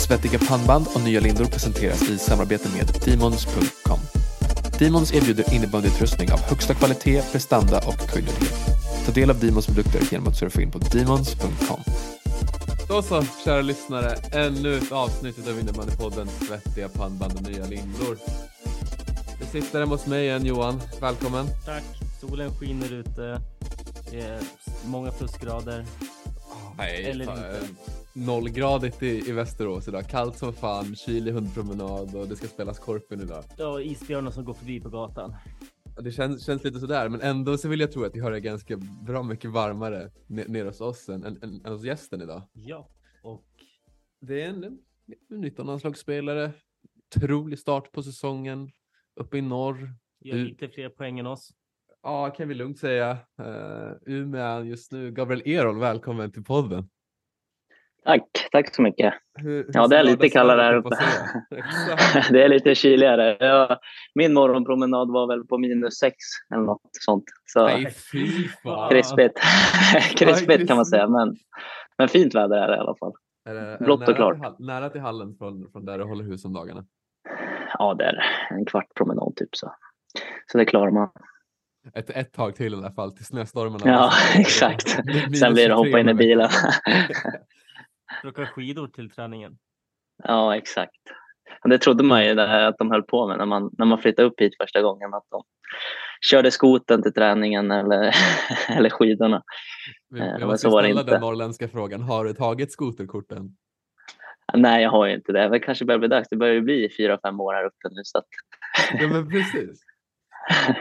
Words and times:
Svettiga 0.00 0.38
pannband 0.38 0.86
och 0.94 1.00
nya 1.00 1.20
lindor 1.20 1.44
presenteras 1.44 2.08
i 2.08 2.18
samarbete 2.18 2.68
med 2.76 2.86
Demons.com. 3.04 3.98
Demons 4.78 5.14
erbjuder 5.14 5.54
innebandyutrustning 5.54 6.32
av 6.32 6.40
högsta 6.40 6.74
kvalitet, 6.74 7.22
prestanda 7.32 7.78
och 7.78 7.98
kunnighet. 7.98 8.54
Ta 9.06 9.12
del 9.12 9.30
av 9.30 9.40
Demons 9.40 9.66
produkter 9.66 10.00
genom 10.10 10.28
att 10.28 10.36
surfa 10.36 10.62
in 10.62 10.70
på 10.70 10.78
Demons.com. 10.78 11.80
Då 12.88 13.02
så, 13.02 13.24
kära 13.44 13.60
lyssnare. 13.60 14.14
Ännu 14.32 14.78
ett 14.78 14.92
avsnitt 14.92 15.48
av 15.48 15.60
Innebandypodden 15.60 16.28
Svettiga 16.28 16.88
pannband 16.88 17.32
och 17.36 17.42
nya 17.42 17.66
lindor. 17.66 18.18
Det 19.40 19.46
sitter 19.46 19.80
hemma 19.80 19.94
hos 19.94 20.06
mig 20.06 20.24
igen 20.24 20.46
Johan. 20.46 20.80
Välkommen. 21.00 21.46
Tack. 21.66 21.84
Solen 22.20 22.54
skiner 22.54 22.92
ute. 22.92 23.40
Det 24.10 24.20
är 24.20 24.40
många 24.86 25.10
plusgrader. 25.10 25.84
Nej, 26.78 27.04
Eller 27.04 27.24
inte. 27.24 27.60
Nollgradigt 28.14 29.02
i, 29.02 29.28
i 29.28 29.32
Västerås 29.32 29.88
idag. 29.88 30.04
Kallt 30.08 30.36
som 30.38 30.52
fan, 30.52 30.94
kylig 30.96 31.32
hundpromenad 31.32 32.14
och 32.14 32.28
det 32.28 32.36
ska 32.36 32.46
spelas 32.46 32.78
korpen 32.78 33.20
idag. 33.20 33.44
Ja, 33.58 33.80
isbjörnar 33.80 34.30
som 34.30 34.44
går 34.44 34.54
förbi 34.54 34.80
på 34.80 34.88
gatan. 34.88 35.34
Det 36.00 36.12
känns, 36.12 36.46
känns 36.46 36.64
lite 36.64 36.80
sådär, 36.80 37.08
men 37.08 37.20
ändå 37.20 37.58
så 37.58 37.68
vill 37.68 37.80
jag 37.80 37.92
tro 37.92 38.04
att 38.04 38.14
vi 38.16 38.20
har 38.20 38.30
det 38.30 38.40
ganska 38.40 38.76
bra 39.06 39.22
mycket 39.22 39.50
varmare 39.50 40.10
ne- 40.26 40.48
nere 40.48 40.68
hos 40.68 40.80
oss 40.80 41.08
än, 41.08 41.24
än, 41.24 41.38
än, 41.42 41.60
än 41.66 41.72
hos 41.72 41.84
gästen 41.84 42.22
idag. 42.22 42.42
Ja, 42.52 42.88
och 43.22 43.44
Det 44.20 44.42
är 44.42 44.48
en, 44.48 44.64
en 44.64 44.78
19 45.40 45.66
landslagsspelare, 45.66 46.52
otrolig 47.16 47.58
start 47.58 47.92
på 47.92 48.02
säsongen, 48.02 48.70
uppe 49.20 49.38
i 49.38 49.40
norr. 49.40 49.94
gör 50.20 50.34
Du- 50.36 50.44
lite 50.44 50.68
fler 50.68 50.88
poäng 50.88 51.18
än 51.18 51.26
oss. 51.26 51.50
Ja, 52.02 52.30
kan 52.30 52.48
vi 52.48 52.54
lugnt 52.54 52.78
säga. 52.78 53.18
Uh, 53.40 53.92
Umeå 54.06 54.62
just 54.64 54.92
nu. 54.92 55.10
Gabriel 55.12 55.42
Erol, 55.48 55.78
välkommen 55.78 56.32
till 56.32 56.44
podden. 56.44 56.88
Tack, 58.04 58.48
tack 58.52 58.74
så 58.74 58.82
mycket. 58.82 59.14
Hur, 59.38 59.70
Ja, 59.72 59.86
det 59.86 59.96
är 59.96 60.02
lite 60.04 60.28
kallare 60.28 60.62
här 60.62 60.74
uppe. 60.74 60.88
det 62.30 62.42
är 62.44 62.48
lite 62.48 62.74
kyligare. 62.74 63.36
Ja, 63.40 63.80
min 64.14 64.32
morgonpromenad 64.34 65.12
var 65.12 65.26
väl 65.28 65.46
på 65.46 65.58
minus 65.58 65.98
sex 65.98 66.16
eller 66.54 66.62
något 66.62 66.80
sånt. 66.92 67.24
Så 67.44 67.66
Nej, 67.66 67.90
fy 68.12 68.48
fan. 68.48 68.90
krispigt. 68.90 69.40
krispigt 70.16 70.68
kan 70.68 70.76
man 70.76 70.86
säga, 70.86 71.08
men, 71.08 71.36
men 71.98 72.08
fint 72.08 72.34
väder 72.34 72.56
är 72.56 72.68
det 72.68 72.76
i 72.76 72.80
alla 72.80 72.94
fall. 73.00 73.12
Är 73.48 73.54
det, 73.54 73.60
är 73.60 73.78
Blått 73.78 74.08
och 74.08 74.16
klart. 74.16 74.56
till 74.56 74.66
Nära 74.66 74.90
till 74.90 75.00
hallen 75.00 75.34
från, 75.38 75.70
från 75.72 75.84
där 75.84 75.98
du 75.98 76.04
håller 76.04 76.24
hus 76.24 76.44
om 76.44 76.52
dagarna. 76.52 76.84
Ja, 77.78 77.94
det 77.94 78.04
är 78.04 78.22
en 78.50 78.64
kvart 78.64 78.94
promenad 78.94 79.36
typ 79.36 79.56
så. 79.56 79.74
Så 80.52 80.58
det 80.58 80.64
klarar 80.64 80.90
man. 80.90 81.08
Ett, 81.94 82.10
ett 82.10 82.32
tag 82.32 82.54
till 82.56 82.74
i 82.74 82.76
alla 82.76 82.92
fall, 82.92 83.16
till 83.16 83.24
snöstormarna. 83.24 83.82
Ja, 83.84 84.10
exakt. 84.40 84.88
Sen 85.38 85.54
blir 85.54 85.68
det 85.68 85.74
hoppa 85.74 86.00
in 86.00 86.08
i 86.08 86.14
bilen. 86.14 86.48
För 88.20 88.28
att 88.28 88.34
åka 88.38 88.46
skidor 88.46 88.88
till 88.88 89.10
träningen. 89.10 89.58
ja, 90.24 90.56
exakt. 90.56 91.00
Det 91.64 91.78
trodde 91.78 92.04
man 92.04 92.26
ju 92.26 92.34
där 92.34 92.68
att 92.68 92.78
de 92.78 92.90
höll 92.90 93.02
på 93.02 93.28
med 93.28 93.38
när 93.38 93.46
man, 93.46 93.70
när 93.78 93.86
man 93.86 93.98
flyttade 93.98 94.28
upp 94.28 94.40
hit 94.40 94.56
första 94.60 94.82
gången. 94.82 95.14
Att 95.14 95.26
de 95.30 95.42
körde 96.30 96.50
skoten 96.50 97.02
till 97.02 97.12
träningen 97.12 97.70
eller, 97.70 98.14
eller 98.68 98.90
skidorna. 98.90 99.42
Eh, 100.16 100.26
jag 100.26 100.40
men 100.40 100.48
måste 100.48 100.62
så 100.68 100.70
var 100.70 100.82
ställa 100.82 101.00
inte. 101.00 101.12
den 101.12 101.20
norrländska 101.20 101.68
frågan. 101.68 102.02
Har 102.02 102.24
du 102.24 102.34
tagit 102.34 102.72
skoterkorten? 102.72 103.56
Nej, 104.54 104.82
jag 104.82 104.90
har 104.90 105.06
ju 105.06 105.14
inte 105.14 105.32
det. 105.32 105.48
Det 105.48 105.58
kanske 105.58 105.84
börjar 105.84 105.98
bli 105.98 106.08
dags. 106.08 106.28
Det 106.28 106.36
börjar 106.36 106.54
ju 106.54 106.60
bli 106.60 106.88
fyra, 106.96 107.18
fem 107.22 107.40
år 107.40 107.54
här 107.54 107.64
uppe 107.64 107.88
nu. 107.90 108.00
Så 108.04 108.18
att, 108.18 108.26
Ja, 108.92 109.08
men 109.08 109.28
precis. 109.30 109.82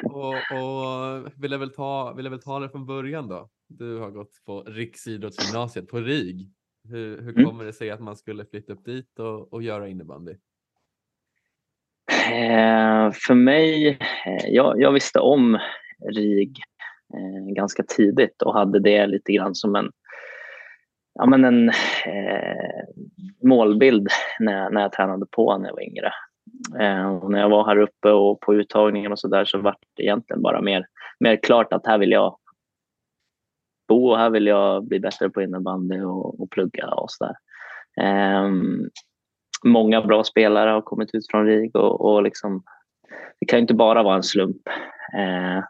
Och, 0.03 0.33
och 0.33 1.31
vill, 1.43 1.51
jag 1.51 1.59
väl 1.59 1.73
ta, 1.73 2.13
vill 2.13 2.25
jag 2.25 2.31
väl 2.31 2.41
ta 2.41 2.59
det 2.59 2.69
från 2.69 2.85
början 2.85 3.27
då? 3.27 3.49
Du 3.67 3.97
har 3.97 4.09
gått 4.09 4.31
på 4.45 4.63
Riksidrottsgymnasiet 4.63 5.87
på 5.87 5.97
RIG. 5.99 6.49
Hur, 6.89 7.21
hur 7.21 7.31
Mm. 7.37 7.45
kommer 7.45 7.65
det 7.65 7.73
sig 7.73 7.91
att 7.91 7.99
man 7.99 8.15
skulle 8.15 8.45
flytta 8.45 8.73
upp 8.73 8.85
dit 8.85 9.19
och, 9.19 9.53
och 9.53 9.63
göra 9.63 9.87
innebandy? 9.87 10.31
eh, 12.31 13.11
för 13.27 13.33
mig, 13.33 13.87
eh, 14.25 14.47
jag, 14.47 14.81
jag 14.81 14.91
visste 14.91 15.19
om 15.19 15.59
RIG 16.11 16.57
eh, 17.13 17.53
ganska 17.53 17.83
tidigt 17.83 18.41
och 18.41 18.53
hade 18.53 18.79
det 18.79 19.07
lite 19.07 19.33
grann 19.33 19.55
som 19.55 19.75
en, 19.75 19.91
ja, 21.13 21.25
men 21.25 21.45
en 21.45 21.69
eh, 22.05 22.83
målbild 23.43 24.07
när, 24.39 24.57
jag- 24.63 24.73
när 24.73 24.81
jag 24.81 24.91
tränade 24.91 25.25
på 25.31 25.57
när 25.57 25.67
jag 25.69 25.75
var 25.75 25.83
yngre. 25.83 26.13
Eh, 26.79 27.15
och 27.15 27.31
när 27.31 27.39
jag 27.39 27.49
var 27.49 27.65
här 27.65 27.77
uppe 27.77 28.11
och 28.11 28.39
på 28.39 28.55
uttagningen 28.55 29.11
och 29.11 29.19
så 29.19 29.27
där 29.27 29.45
så 29.45 29.57
var 29.57 29.75
det 29.95 30.03
egentligen 30.03 30.41
bara 30.41 30.61
mer, 30.61 30.85
mer 31.19 31.39
klart 31.43 31.73
att 31.73 31.87
här 31.87 31.97
vill 31.97 32.11
jag 32.11 32.37
bo 33.89 34.09
och 34.09 34.17
här 34.17 34.29
vill 34.29 34.47
jag 34.47 34.87
bli 34.87 34.99
bättre 34.99 35.29
på 35.29 35.41
innebandy 35.41 36.01
och, 36.01 36.41
och 36.41 36.49
plugga 36.51 36.87
och 36.87 37.11
så 37.11 37.25
där. 37.25 37.35
Ehm, 38.05 38.89
många 39.63 40.01
bra 40.01 40.23
spelare 40.23 40.69
har 40.69 40.81
kommit 40.81 41.15
ut 41.15 41.31
från 41.31 41.45
RIG 41.45 41.75
och, 41.75 42.01
och 42.01 42.23
liksom, 42.23 42.63
det 43.39 43.45
kan 43.45 43.59
ju 43.59 43.61
inte 43.61 43.73
bara 43.73 44.03
vara 44.03 44.15
en 44.15 44.23
slump. 44.23 44.67
Eh, 45.17 45.63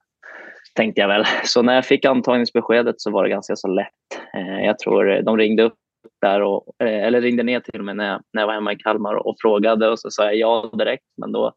tänkte 0.75 1.01
jag 1.01 1.07
väl. 1.07 1.25
Så 1.43 1.61
när 1.61 1.75
jag 1.75 1.85
fick 1.85 2.05
antagningsbeskedet 2.05 3.01
så 3.01 3.11
var 3.11 3.23
det 3.23 3.29
ganska 3.29 3.55
så 3.55 3.67
lätt. 3.67 3.93
Eh, 4.33 4.65
jag 4.65 4.79
tror 4.79 5.21
de 5.21 5.37
ringde 5.37 5.63
upp 5.63 5.77
där 6.21 6.41
och, 6.41 6.63
eh, 6.83 7.03
eller 7.03 7.21
ringde 7.21 7.43
ner 7.43 7.59
till 7.59 7.81
mig 7.83 7.95
när 7.95 8.07
jag, 8.07 8.21
när 8.33 8.41
jag 8.41 8.47
var 8.47 8.53
hemma 8.53 8.73
i 8.73 8.75
Kalmar 8.75 9.13
och, 9.13 9.27
och 9.27 9.35
frågade 9.41 9.89
och 9.89 9.99
så 9.99 10.11
sa 10.11 10.23
jag 10.25 10.35
ja 10.35 10.71
direkt. 10.77 11.05
Men 11.17 11.31
då, 11.31 11.53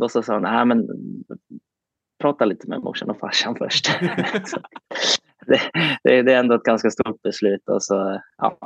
då 0.00 0.08
så 0.08 0.22
sa 0.22 0.32
hon, 0.32 0.42
nej 0.42 0.64
men 0.64 0.88
prata 2.22 2.44
lite 2.44 2.68
med 2.68 2.80
morsan 2.80 3.10
och 3.10 3.18
farsan 3.18 3.56
först. 3.56 3.86
Så 4.46 4.60
det, 5.46 6.22
det, 6.22 6.32
är 6.32 6.38
ändå 6.38 6.54
ett 6.54 6.62
ganska 6.62 6.90
stort 6.90 7.22
beslut 7.22 7.68
och 7.68 7.82
så 7.82 8.20
ja, 8.38 8.58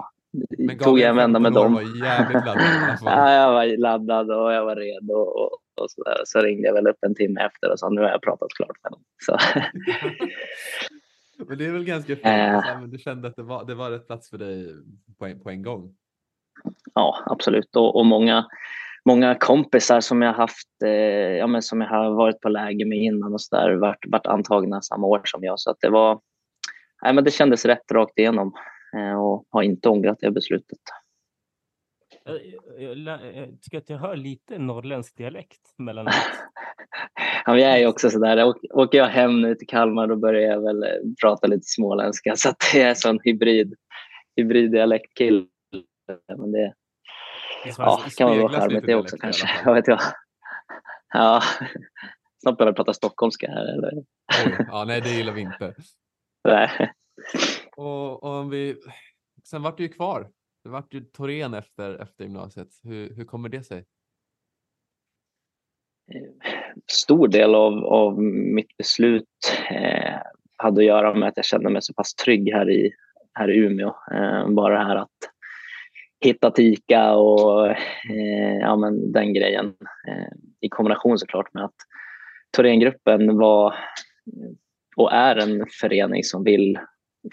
Men 0.58 0.78
tog 0.78 0.98
jag 0.98 1.10
en 1.10 1.16
vända 1.16 1.38
med 1.38 1.54
15 1.54 1.62
år 1.62 1.64
dem. 1.64 1.74
var 1.74 2.06
jävligt 2.06 2.46
laddad. 2.46 2.98
Ja, 3.04 3.32
jag 3.32 3.52
var 3.52 3.76
laddad 3.76 4.30
och 4.30 4.52
jag 4.52 4.64
var 4.64 4.76
redo. 4.76 5.14
Och, 5.14 5.52
och 5.74 5.90
så, 5.90 6.02
där. 6.02 6.22
så 6.24 6.40
ringde 6.40 6.68
jag 6.68 6.74
väl 6.74 6.86
upp 6.86 7.04
en 7.06 7.14
timme 7.14 7.40
efter 7.40 7.72
och 7.72 7.78
sa 7.78 7.88
nu 7.88 8.00
har 8.00 8.08
jag 8.08 8.22
pratat 8.22 8.48
klart 8.56 8.76
med 8.82 8.92
dem. 8.92 9.00
Så, 9.18 9.38
Men 11.48 11.58
det 11.58 11.66
är 11.66 11.72
väl 11.72 11.84
ganska 11.84 12.14
fint. 12.16 12.24
Men 12.80 12.90
du 12.90 12.98
kände 12.98 13.28
att 13.28 13.36
det 13.36 13.42
var, 13.42 13.64
det 13.64 13.74
var 13.74 13.90
rätt 13.90 14.06
plats 14.06 14.30
för 14.30 14.38
dig 14.38 14.74
på 15.18 15.26
en, 15.26 15.40
på 15.40 15.50
en 15.50 15.62
gång. 15.62 15.94
ja, 16.94 17.16
absolut. 17.26 17.76
Och, 17.76 17.96
och 17.96 18.06
många, 18.06 18.46
många 19.04 19.34
kompisar 19.34 20.00
som 20.00 20.22
jag 20.22 20.32
haft, 20.32 20.82
eh, 20.84 20.90
ja, 21.36 21.46
men 21.46 21.62
som 21.62 21.80
jag 21.80 21.88
har 21.88 22.10
varit 22.10 22.40
på 22.40 22.48
läger 22.48 22.86
med 22.86 22.98
innan 22.98 23.32
och 23.32 23.40
så 23.40 23.56
där, 23.56 23.74
varit, 23.74 24.04
varit 24.06 24.26
antagna 24.26 24.82
samma 24.82 25.06
år 25.06 25.20
som 25.24 25.44
jag. 25.44 25.60
Så 25.60 25.70
att 25.70 25.80
det 25.80 25.90
var, 25.90 26.20
nej, 27.02 27.14
men 27.14 27.24
det 27.24 27.30
kändes 27.30 27.64
rätt 27.64 27.92
rakt 27.92 28.18
igenom 28.18 28.54
eh, 28.96 29.22
och 29.22 29.46
har 29.50 29.62
inte 29.62 29.88
ångrat 29.88 30.18
det 30.20 30.30
beslutet. 30.30 30.78
Jag, 32.24 32.40
jag, 32.78 33.20
jag, 33.36 33.62
tycker 33.62 33.78
att 33.78 33.90
jag 33.90 33.98
hör 33.98 34.16
lite 34.16 34.58
norrländsk 34.58 35.16
dialekt 35.16 35.60
mellan 35.78 36.06
Ja, 37.44 37.52
men 37.52 37.58
jag 37.58 37.72
är 37.72 37.78
ju 37.78 37.86
också 37.86 38.10
sådär, 38.10 38.44
Åk- 38.44 38.64
åker 38.70 38.98
jag 38.98 39.06
hem 39.06 39.40
nu 39.42 39.54
till 39.54 39.66
Kalmar 39.66 40.06
då 40.06 40.16
börjar 40.16 40.50
jag 40.50 40.62
väl 40.62 40.82
eh, 40.82 40.88
prata 41.22 41.46
lite 41.46 41.64
småländska 41.64 42.32
så 42.36 42.48
att 42.48 42.56
det 42.72 42.82
är 42.82 42.94
sån 42.94 43.18
hybrid, 43.24 43.74
hybrid 44.36 44.72
dialektkille. 44.72 45.46
Men 46.36 46.52
det, 46.52 46.74
ja, 47.78 48.02
det 48.04 48.16
kan 48.16 48.38
vara 48.38 48.60
charmigt 48.60 48.86
det 48.86 48.94
också 48.94 49.16
kanske. 49.16 49.50
Jag 49.64 49.74
vet 49.74 49.88
jag. 49.88 50.00
Ja, 51.12 51.42
snart 52.42 52.58
börjar 52.58 52.68
jag 52.68 52.76
prata 52.76 52.92
stockholmska 52.92 53.50
här. 53.50 53.64
Eller? 53.74 53.92
Oj, 54.46 54.66
ja, 54.68 54.84
nej, 54.84 55.00
det 55.00 55.10
gillar 55.10 55.32
vi 55.32 55.40
inte. 55.40 55.74
Nej. 56.44 56.92
Och, 57.76 58.22
och 58.22 58.30
om 58.30 58.50
vi, 58.50 58.76
sen 59.44 59.62
vart 59.62 59.76
du 59.76 59.82
ju 59.82 59.88
kvar. 59.88 60.30
Du 60.64 60.70
vart 60.70 60.94
ju 60.94 61.00
Torén 61.00 61.54
efter, 61.54 62.02
efter 62.02 62.24
gymnasiet. 62.24 62.68
Hur, 62.82 63.14
hur 63.14 63.24
kommer 63.24 63.48
det 63.48 63.62
sig? 63.62 63.84
Stor 66.92 67.28
del 67.28 67.54
av, 67.54 67.84
av 67.84 68.22
mitt 68.22 68.76
beslut 68.76 69.26
eh, 69.70 70.18
hade 70.56 70.80
att 70.80 70.86
göra 70.86 71.14
med 71.14 71.28
att 71.28 71.36
jag 71.36 71.44
kände 71.44 71.70
mig 71.70 71.82
så 71.82 71.94
pass 71.94 72.14
trygg 72.14 72.52
här 72.52 72.70
i, 72.70 72.92
här 73.34 73.50
i 73.50 73.56
Umeå. 73.56 73.94
Eh, 74.12 74.48
bara 74.48 74.78
det 74.78 74.84
här 74.84 74.96
att 74.96 75.18
hitta 76.20 76.50
Tika 76.50 77.14
och 77.14 77.66
eh, 78.10 78.58
ja, 78.60 78.76
men 78.76 79.12
den 79.12 79.34
grejen 79.34 79.66
eh, 80.08 80.32
i 80.60 80.68
kombination 80.68 81.18
såklart 81.18 81.54
med 81.54 81.64
att 81.64 81.76
Thorengruppen 82.56 83.38
var 83.38 83.74
och 85.00 85.12
är 85.12 85.36
en 85.36 85.66
förening 85.80 86.24
som 86.24 86.44
vill 86.44 86.78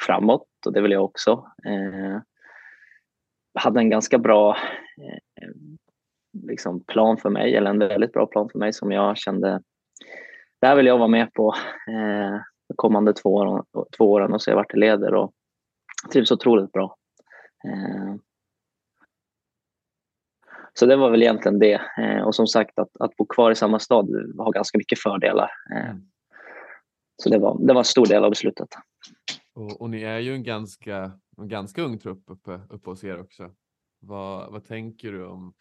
framåt 0.02 0.48
och 0.66 0.74
det 0.74 0.82
vill 0.82 0.92
jag 0.92 1.04
också. 1.04 1.32
Eh, 1.66 2.22
hade 3.54 3.80
en 3.80 3.90
ganska 3.90 4.18
bra 4.18 4.58
eh, 4.98 5.52
liksom 6.48 6.84
plan 6.84 7.18
för 7.18 7.30
mig, 7.30 7.56
eller 7.56 7.70
en 7.70 7.80
väldigt 7.80 8.14
bra 8.14 8.26
plan 8.26 8.50
för 8.50 8.60
mig 8.60 8.74
som 8.74 8.92
jag 8.92 9.18
kände, 9.18 9.62
det 10.62 10.68
här 10.68 10.76
vill 10.76 10.86
jag 10.86 10.98
vara 10.98 11.08
med 11.08 11.34
på 11.34 11.54
eh, 11.88 12.42
de 12.68 12.74
kommande 12.76 13.14
två 13.14 13.34
åren, 13.34 13.64
två 13.98 14.12
åren 14.12 14.34
och 14.34 14.42
se 14.42 14.54
vart 14.54 14.70
det 14.70 14.80
leder 14.80 15.14
och 15.14 15.32
trivs 16.12 16.32
otroligt 16.32 16.72
bra. 16.72 16.96
Eh, 17.66 18.16
så 20.74 20.86
det 20.86 20.96
var 20.96 21.10
väl 21.10 21.22
egentligen 21.22 21.60
det. 21.60 21.82
Eh, 21.98 22.22
och 22.22 22.36
som 22.36 22.48
sagt 22.48 22.80
att, 22.80 22.98
att 23.00 23.16
bo 23.16 23.26
kvar 23.26 23.52
i 23.52 23.56
samma 23.56 23.80
stad 23.80 24.10
har 24.38 24.52
ganska 24.52 24.78
mycket 24.78 25.00
fördelar. 25.00 25.50
Eh, 25.76 25.90
Mm 25.90 26.02
så 27.18 27.30
det 27.30 27.38
var, 27.38 27.68
det 27.68 27.74
var 27.74 27.82
en 27.82 27.86
stor 27.86 28.06
del 28.06 28.24
av 28.24 28.30
beslutet. 28.30 28.68
Och, 29.54 29.82
och 29.82 29.90
ni 29.90 30.02
är 30.02 30.20
ju 30.20 30.34
en 30.34 30.44
ganska, 30.44 31.12
en 31.38 31.48
ganska 31.48 31.82
ung 31.82 32.00
trupp 32.00 32.24
uppe, 32.28 32.62
uppe 32.70 32.90
hos 32.90 33.04
er 33.04 33.20
också. 33.20 33.52
Vad, 34.00 34.52
vad 34.52 34.66
tänker 34.66 35.12
du 35.12 35.26
om 35.26 35.54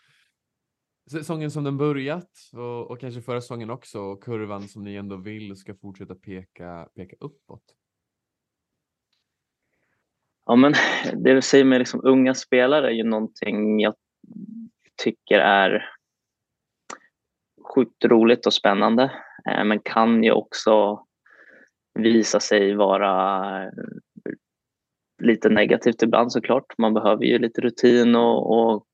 säsongen 1.11 1.51
som 1.51 1.65
den 1.65 1.79
börjat 1.79 2.31
och, 2.53 2.91
och 2.91 3.01
kanske 3.01 3.23
förra 3.23 3.41
säsongen 3.41 3.71
också 3.71 4.01
och 4.01 4.23
kurvan 4.23 4.69
som 4.69 4.85
ni 4.85 4.95
ändå 4.95 5.17
vill 5.17 5.57
ska 5.57 5.75
fortsätta 5.75 6.15
peka, 6.15 6.89
peka 6.95 7.17
uppåt? 7.21 7.63
Ja, 10.47 10.57
men 10.57 10.75
det 11.15 11.35
du 11.35 11.43
säger 11.43 11.65
med 11.65 11.79
liksom 11.79 12.01
unga 12.05 12.35
spelare 12.35 12.87
är 12.87 12.95
ju 12.95 13.05
någonting 13.05 13.81
jag 13.81 13.95
tycker 15.03 15.39
är 15.39 15.91
sjukt 17.75 18.05
roligt 18.05 18.47
och 18.47 18.55
spännande, 18.55 19.05
eh, 19.49 19.65
men 19.65 19.81
kan 19.81 20.25
ju 20.25 20.33
också 20.33 21.07
visa 21.97 22.41
sig 22.41 22.75
vara 22.75 23.63
eh, 23.63 23.71
lite 25.23 25.49
negativt 25.49 26.03
ibland 26.03 26.33
såklart. 26.33 26.79
Man 26.79 26.95
behöver 26.95 27.25
ju 27.25 27.39
lite 27.39 27.61
rutin 27.61 28.17
och, 28.17 28.59
och 28.59 28.87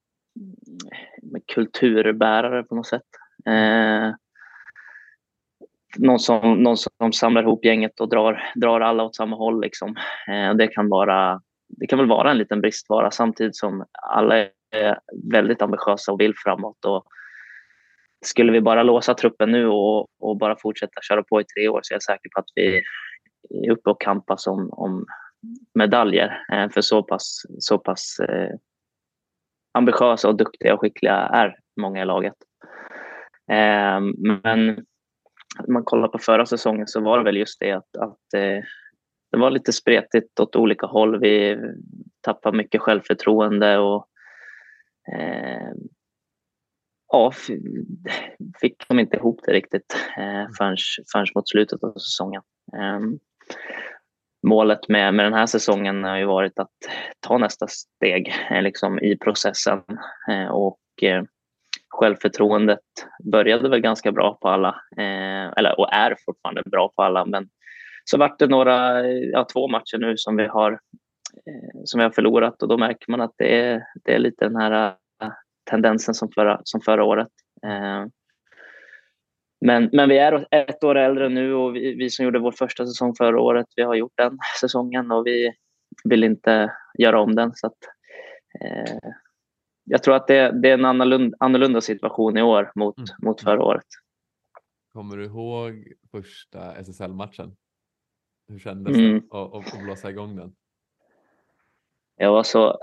kulturbärare 1.55 2.63
på 2.63 2.75
något 2.75 2.87
sätt. 2.87 3.03
Eh, 3.47 4.15
någon, 5.99 6.19
som, 6.19 6.63
någon 6.63 6.77
som 6.77 7.13
samlar 7.13 7.43
ihop 7.43 7.65
gänget 7.65 8.01
och 8.01 8.09
drar, 8.09 8.53
drar 8.55 8.81
alla 8.81 9.05
åt 9.05 9.17
samma 9.17 9.37
håll. 9.37 9.61
Liksom. 9.61 9.97
Eh, 10.29 10.55
det, 10.55 10.67
kan 10.67 10.89
vara, 10.89 11.41
det 11.69 11.87
kan 11.87 11.99
väl 11.99 12.09
vara 12.09 12.31
en 12.31 12.39
liten 12.39 12.61
bristvara 12.61 13.11
samtidigt 13.11 13.57
som 13.57 13.85
alla 13.93 14.37
är 14.39 14.99
väldigt 15.33 15.63
ambitiösa 15.63 16.13
och 16.13 16.21
vill 16.21 16.35
framåt. 16.37 16.85
Och 16.85 17.05
skulle 18.23 18.53
vi 18.53 18.61
bara 18.61 18.83
låsa 18.83 19.15
truppen 19.15 19.53
nu 19.53 19.67
och, 19.67 20.07
och 20.21 20.37
bara 20.37 20.57
fortsätta 20.59 21.01
köra 21.03 21.23
på 21.23 21.41
i 21.41 21.45
tre 21.45 21.69
år 21.69 21.81
så 21.83 21.93
är 21.93 21.95
jag 21.95 22.03
säker 22.03 22.29
på 22.35 22.41
att 22.41 22.51
vi 22.55 22.83
är 23.67 23.71
uppe 23.71 23.91
och 23.91 24.01
kampas 24.01 24.47
om, 24.47 24.71
om 24.73 25.07
medaljer. 25.75 26.45
Eh, 26.53 26.69
för 26.69 26.81
så 26.81 27.03
pass, 27.03 27.43
så 27.59 27.79
pass 27.79 28.19
eh, 28.21 28.55
ambitiösa 29.73 30.29
och 30.29 30.37
duktiga 30.37 30.75
och 30.75 30.81
skickliga 30.81 31.15
är 31.15 31.57
många 31.81 32.03
i 32.03 32.05
laget. 32.05 32.37
Eh, 33.51 34.01
men 34.43 34.85
om 35.59 35.73
man 35.73 35.85
kollar 35.85 36.09
på 36.09 36.19
förra 36.19 36.47
säsongen 36.47 36.87
så 36.87 37.01
var 37.01 37.19
det 37.19 37.25
väl 37.25 37.37
just 37.37 37.61
det 37.61 37.73
att, 37.73 37.97
att 37.97 38.35
eh, 38.35 38.65
det 39.31 39.39
var 39.39 39.51
lite 39.51 39.73
spretigt 39.73 40.41
åt 40.41 40.57
olika 40.57 40.87
håll. 40.87 41.21
Vi 41.21 41.59
tappade 42.21 42.57
mycket 42.57 42.81
självförtroende 42.81 43.79
och 43.79 44.07
eh, 45.13 45.73
ja, 47.13 47.33
fick 48.61 48.89
de 48.89 48.99
inte 48.99 49.17
ihop 49.17 49.41
det 49.47 49.53
riktigt 49.53 49.97
eh, 50.19 50.47
förrän, 50.59 50.77
förrän 51.13 51.27
mot 51.35 51.49
slutet 51.49 51.85
av 51.85 51.93
säsongen. 51.93 52.43
Eh, 52.77 53.01
målet 54.47 54.89
med, 54.89 55.15
med 55.15 55.27
den 55.27 55.35
här 55.35 55.47
säsongen 55.47 56.05
har 56.05 56.17
ju 56.17 56.25
varit 56.25 56.59
att 56.59 56.71
ta 57.21 57.39
nästa 57.39 57.67
steg 57.67 58.35
eh, 58.51 58.63
liksom, 58.63 58.99
i 58.99 59.17
processen 59.17 59.83
eh, 60.31 60.47
och 60.47 60.79
eh, 61.03 61.23
självförtroendet 61.89 62.81
började 63.33 63.69
väl 63.69 63.81
ganska 63.81 64.13
bra 64.13 64.39
på 64.41 64.49
alla, 64.49 64.81
eller, 65.57 65.81
och 65.81 65.93
är 65.93 66.17
fortfarande 66.27 66.63
bra 66.67 66.93
på 66.97 67.03
alla. 67.03 67.25
Men 67.25 67.49
så 68.05 68.19
vart 68.19 68.39
det 68.39 68.47
några, 68.47 69.09
ja, 69.09 69.47
två 69.53 69.69
matcher 69.69 69.99
nu 69.99 70.17
som 70.17 70.37
vi 70.37 70.47
har 70.47 70.79
som 71.85 71.99
vi 71.99 72.05
har 72.05 72.11
förlorat 72.11 72.63
och 72.63 72.69
då 72.69 72.79
märker 72.79 73.11
man 73.11 73.21
att 73.21 73.35
det 73.37 73.61
är, 73.61 73.83
det 74.05 74.15
är 74.15 74.19
lite 74.19 74.45
den 74.45 74.57
här 74.57 74.97
tendensen 75.71 76.15
som 76.15 76.29
förra, 76.35 76.61
som 76.65 76.81
förra 76.81 77.05
året. 77.05 77.29
Men, 79.65 79.91
men 79.93 80.09
vi 80.09 80.19
är 80.19 80.47
ett 80.51 80.85
år 80.85 80.95
äldre 80.95 81.29
nu 81.29 81.55
och 81.55 81.77
vi, 81.77 81.95
vi, 81.95 82.11
som 82.11 82.25
gjorde 82.25 82.39
vår 82.39 82.53
första 82.53 82.87
säsong 82.87 83.15
förra 83.15 83.41
året, 83.41 83.67
vi 83.77 83.83
har 83.83 83.95
gjort 83.95 84.13
den 84.17 84.39
säsongen 84.61 85.11
och 85.11 85.27
vi 85.27 85.53
vill 86.05 86.25
inte 86.25 86.73
göra 86.99 87.21
om 87.21 87.35
den. 87.35 87.53
Så 87.55 87.67
att, 87.67 87.79
eh, 88.61 89.11
jag 89.85 90.03
tror 90.03 90.15
att 90.15 90.27
det, 90.27 90.61
det, 90.63 90.71
är 90.71 90.75
en 90.75 90.85
annorlunda, 90.85 91.37
annorlunda 91.41 91.81
situation 91.81 92.37
i 92.37 92.43
år 92.43 92.73
mot, 92.75 92.99
mm. 92.99 93.09
mot 93.23 93.41
förra 93.41 93.65
året. 93.65 93.87
Kommer 94.93 95.17
du 95.17 95.25
ihåg 95.25 95.93
första 96.11 96.75
SSL-matchen? 96.77 97.57
Hur 98.49 98.59
kändes 98.59 98.97
mm. 98.97 99.13
det 99.13 99.37
att, 99.39 99.55
att 99.55 99.83
blåsa 99.85 100.11
igång 100.11 100.37
den? 100.37 100.55
Jag 102.17 102.33
var 102.33 102.43
så 102.43 102.67
eh, 102.69 102.75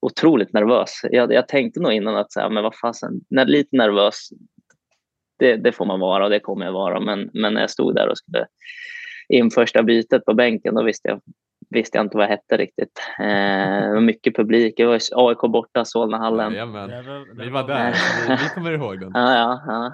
otroligt 0.00 0.52
nervös. 0.52 1.00
Jag, 1.02 1.32
jag 1.32 1.48
tänkte 1.48 1.80
nog 1.80 1.92
innan 1.92 2.16
att 2.16 2.32
säga, 2.32 2.48
men 2.48 2.62
vad 2.62 2.78
fasen, 2.82 3.20
när 3.30 3.44
lite 3.44 3.76
nervös, 3.76 4.28
det, 5.38 5.56
det, 5.56 5.72
får 5.72 5.84
man 5.84 6.00
vara 6.00 6.24
och 6.24 6.30
det 6.30 6.40
kommer 6.40 6.64
jag 6.64 6.72
vara. 6.72 7.00
Men, 7.00 7.30
men 7.32 7.54
när 7.54 7.60
jag 7.60 7.70
stod 7.70 7.94
där 7.94 8.08
och 8.08 8.18
skulle 8.18 8.46
in 9.28 9.50
första 9.50 9.82
bytet 9.82 10.24
på 10.24 10.34
bänken, 10.34 10.74
då 10.74 10.82
visste 10.82 11.08
jag, 11.08 11.20
visste 11.70 11.98
jag 11.98 12.04
inte 12.04 12.16
vad 12.16 12.24
jag 12.24 12.30
hette 12.30 12.56
riktigt. 12.56 13.00
Eh, 13.18 14.00
mycket 14.00 14.36
publik. 14.36 14.74
Det 14.76 14.84
var 14.84 15.00
AIK 15.12 15.40
borta, 15.40 15.84
Solnahallen. 15.84 16.52
Jajamän. 16.52 16.90
Vi 17.36 17.50
var 17.50 17.66
där, 17.66 17.94
vi, 18.28 18.32
vi 18.42 18.48
kommer 18.54 18.72
ihåg 18.72 19.00
den. 19.00 19.10
ja, 19.14 19.34
ja, 19.34 19.62
ja. 19.66 19.92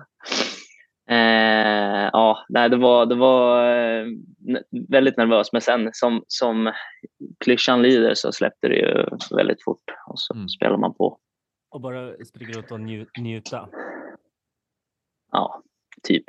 Eh, 1.11 2.09
ja, 2.13 2.45
nej, 2.49 2.71
det 2.71 2.77
var, 2.77 3.07
det 3.07 3.15
var 3.15 3.71
eh, 3.75 4.07
väldigt 4.89 5.17
nervös, 5.17 5.53
men 5.53 5.61
sen 5.61 5.91
som, 5.93 6.25
som 6.29 6.73
klyschan 7.45 7.83
lider 7.83 8.15
så 8.15 8.33
släppte 8.33 8.69
det 8.69 8.77
ju 8.77 9.05
väldigt 9.37 9.65
fort 9.65 9.85
och 10.07 10.19
så 10.19 10.35
mm. 10.35 10.49
spelar 10.49 10.77
man 10.77 10.95
på. 10.95 11.19
Och 11.71 11.81
bara 11.81 12.25
springer 12.25 12.53
runt 12.53 12.71
och 12.71 12.81
njuta 13.21 13.69
ja, 15.33 15.63
typ. 16.03 16.25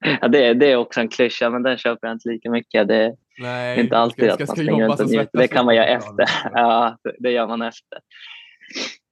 ja, 0.20 0.28
det, 0.28 0.54
det 0.54 0.72
är 0.72 0.76
också 0.76 1.00
en 1.00 1.08
klyscha, 1.08 1.50
men 1.50 1.62
den 1.62 1.78
köper 1.78 2.08
jag 2.08 2.14
inte 2.14 2.28
lika 2.28 2.50
mycket. 2.50 2.88
Det 2.88 2.96
är 2.96 3.16
Nej, 3.38 3.80
inte 3.80 3.98
alltid 3.98 4.24
ska, 4.24 4.32
att 4.32 4.48
man 4.48 4.56
springer 4.56 4.88
runt 4.88 5.00
och 5.00 5.06
njuter. 5.10 5.38
Det 5.38 5.48
kan 5.48 5.64
man 5.64 5.74
göra 5.74 5.86
efter. 5.86 6.24
Ja, 6.52 6.98
det 7.18 7.30
gör 7.30 7.46
man 7.46 7.62
efter. 7.62 7.98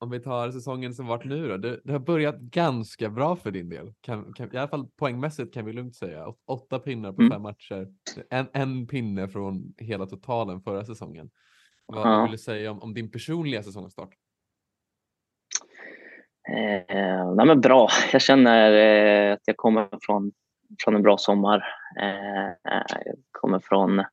Om 0.01 0.11
vi 0.11 0.21
tar 0.21 0.51
säsongen 0.51 0.95
som 0.95 1.07
varit 1.07 1.25
nu 1.25 1.49
då. 1.49 1.57
Det, 1.57 1.81
det 1.85 1.93
har 1.93 1.99
börjat 1.99 2.39
ganska 2.39 3.11
bra 3.11 3.37
för 3.37 3.51
din 3.51 3.69
del. 3.69 3.93
Kan, 4.01 4.33
kan, 4.33 4.55
I 4.55 4.57
alla 4.57 4.69
fall 4.69 4.89
poängmässigt 4.97 5.55
kan 5.55 5.65
vi 5.65 5.73
lugnt 5.73 5.97
säga. 5.97 6.27
Åtta 6.47 6.79
pinnar 6.79 7.13
på 7.13 7.21
mm. 7.21 7.33
fem 7.33 7.43
matcher. 7.43 7.89
En, 8.31 8.47
en 8.53 8.87
pinne 8.87 9.29
från 9.29 9.75
hela 9.79 10.07
totalen 10.07 10.61
förra 10.61 10.85
säsongen. 10.85 11.31
Vad 11.87 12.07
ja. 12.07 12.23
vill 12.23 12.33
du 12.33 12.39
säga 12.39 12.71
om, 12.71 12.83
om 12.83 12.95
din 12.95 13.11
personliga 13.11 13.63
säsongstart? 13.63 14.15
Eh, 16.49 17.33
nej 17.35 17.47
men 17.47 17.61
bra. 17.61 17.89
Jag 18.13 18.23
känner 18.23 18.73
eh, 18.73 19.33
att 19.33 19.43
jag 19.45 19.57
kommer 19.57 19.89
från, 20.03 20.33
från 20.85 20.95
en 20.95 21.03
bra 21.03 21.19
sommar. 21.19 21.65
Eh, 22.01 22.73
jag 23.05 23.17
kommer 23.31 23.59
från 23.59 24.05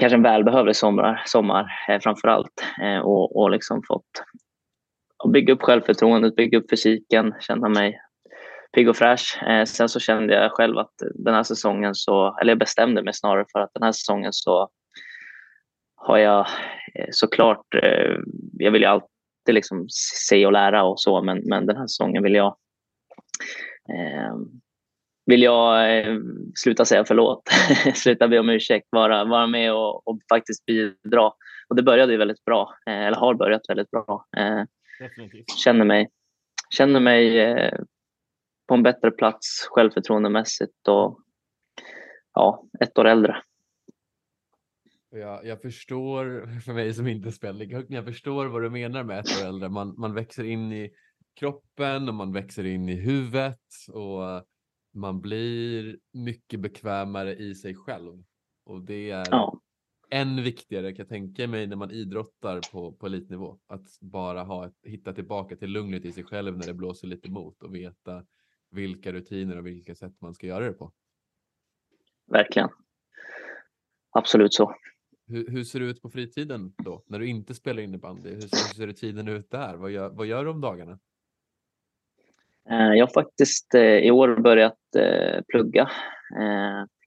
kanske 0.00 0.16
en 0.16 0.22
välbehövlig 0.22 0.76
sommar, 0.76 1.22
sommar 1.26 1.66
eh, 1.88 2.00
framför 2.00 2.28
allt 2.28 2.64
eh, 2.82 2.98
och, 2.98 3.36
och 3.36 3.50
liksom 3.50 3.82
fått 3.88 4.24
bygga 5.32 5.54
upp 5.54 5.62
självförtroendet, 5.62 6.36
bygga 6.36 6.58
upp 6.58 6.70
fysiken, 6.70 7.34
känna 7.40 7.68
mig 7.68 8.00
pigg 8.72 8.88
och 8.88 8.96
fräsch. 8.96 9.42
Eh, 9.42 9.64
sen 9.64 9.88
så 9.88 10.00
kände 10.00 10.34
jag 10.34 10.52
själv 10.52 10.78
att 10.78 10.94
den 11.14 11.34
här 11.34 11.42
säsongen 11.42 11.94
så, 11.94 12.38
eller 12.40 12.50
jag 12.50 12.58
bestämde 12.58 13.02
mig 13.02 13.14
snarare 13.14 13.44
för 13.52 13.60
att 13.60 13.70
den 13.74 13.82
här 13.82 13.92
säsongen 13.92 14.32
så 14.32 14.68
har 15.96 16.18
jag 16.18 16.46
eh, 16.94 17.08
såklart, 17.10 17.74
eh, 17.74 18.16
jag 18.58 18.70
vill 18.70 18.82
ju 18.82 18.88
alltid 18.88 19.10
alltid 19.40 19.54
liksom 19.54 19.86
se 20.26 20.46
och 20.46 20.52
lära 20.52 20.84
och 20.84 21.00
så, 21.00 21.22
men, 21.22 21.42
men 21.44 21.66
den 21.66 21.76
här 21.76 21.86
säsongen 21.86 22.22
vill 22.22 22.34
jag 22.34 22.56
eh, 23.88 24.34
vill 25.26 25.42
jag 25.42 25.98
eh, 25.98 26.16
sluta 26.54 26.84
säga 26.84 27.04
förlåt, 27.04 27.42
sluta 27.94 28.28
be 28.28 28.38
om 28.38 28.48
ursäkt, 28.48 28.88
vara, 28.90 29.24
vara 29.24 29.46
med 29.46 29.72
och, 29.74 30.08
och 30.08 30.18
faktiskt 30.28 30.66
bidra. 30.66 31.32
Och 31.68 31.76
det 31.76 31.82
började 31.82 32.12
ju 32.12 32.18
väldigt 32.18 32.44
bra, 32.44 32.74
eh, 32.86 33.06
eller 33.06 33.16
har 33.16 33.34
börjat 33.34 33.62
väldigt 33.68 33.90
bra. 33.90 34.26
Eh, 34.36 34.62
känner 35.64 35.84
mig, 35.84 36.08
känner 36.76 37.00
mig 37.00 37.40
eh, 37.40 37.80
på 38.68 38.74
en 38.74 38.82
bättre 38.82 39.10
plats 39.10 39.68
självförtroendemässigt 39.70 40.88
och 40.88 41.20
ja, 42.34 42.64
ett 42.80 42.98
år 42.98 43.04
äldre. 43.04 43.42
Jag, 45.10 45.46
jag 45.46 45.62
förstår, 45.62 46.46
för 46.64 46.72
mig 46.72 46.94
som 46.94 47.06
inte 47.06 47.32
spelar 47.32 47.58
lika 47.58 47.76
högt, 47.76 47.90
jag 47.90 48.04
förstår 48.04 48.46
vad 48.46 48.62
du 48.62 48.70
menar 48.70 49.04
med 49.04 49.18
ett 49.18 49.42
år 49.42 49.48
äldre. 49.48 49.68
Man, 49.68 49.94
man 49.98 50.14
växer 50.14 50.44
in 50.44 50.72
i 50.72 50.90
kroppen 51.40 52.08
och 52.08 52.14
man 52.14 52.32
växer 52.32 52.66
in 52.66 52.88
i 52.88 52.94
huvudet 52.94 53.60
och 53.92 54.46
man 54.92 55.20
blir 55.20 55.98
mycket 56.12 56.60
bekvämare 56.60 57.36
i 57.36 57.54
sig 57.54 57.74
själv. 57.74 58.24
Och 58.64 58.82
det 58.82 59.10
är 59.10 59.26
ja. 59.30 59.60
än 60.10 60.42
viktigare 60.42 60.92
kan 60.92 61.02
jag 61.02 61.08
tänka 61.08 61.48
mig 61.48 61.66
när 61.66 61.76
man 61.76 61.90
idrottar 61.90 62.60
på, 62.72 62.92
på 62.92 63.06
elitnivå. 63.06 63.58
Att 63.66 64.00
bara 64.00 64.42
ha 64.42 64.66
ett, 64.66 64.76
hitta 64.82 65.12
tillbaka 65.12 65.56
till 65.56 65.70
lugnet 65.70 66.04
i 66.04 66.12
sig 66.12 66.24
själv 66.24 66.58
när 66.58 66.66
det 66.66 66.74
blåser 66.74 67.08
lite 67.08 67.28
emot 67.28 67.62
och 67.62 67.74
veta 67.74 68.24
vilka 68.70 69.12
rutiner 69.12 69.58
och 69.58 69.66
vilka 69.66 69.94
sätt 69.94 70.20
man 70.20 70.34
ska 70.34 70.46
göra 70.46 70.64
det 70.64 70.72
på. 70.72 70.92
Verkligen. 72.26 72.68
Absolut 74.10 74.54
så. 74.54 74.74
Hur, 75.26 75.48
hur, 75.48 75.64
ser 75.64 75.80
det 75.80 75.86
ut 75.86 76.02
på 76.02 76.10
fritiden 76.10 76.74
då? 76.78 77.04
När 77.06 77.18
du 77.18 77.26
inte 77.26 77.54
spelar 77.54 77.82
innebandy? 77.82 78.28
Hur, 78.28 78.40
hur 78.40 78.48
ser 78.48 78.92
tiden 78.92 79.28
ut 79.28 79.50
där? 79.50 79.76
Vad 79.76 79.90
gör, 79.90 80.08
vad 80.10 80.26
gör 80.26 80.44
du 80.44 80.50
om 80.50 80.60
dagarna? 80.60 80.98
Eh, 82.70 82.92
jag 82.94 83.06
har 83.06 83.12
faktiskt 83.12 83.74
eh, 83.74 83.82
i 83.82 84.10
år 84.10 84.36
börjat 84.36 84.78
eh, 84.96 85.42
plugga. 85.48 85.90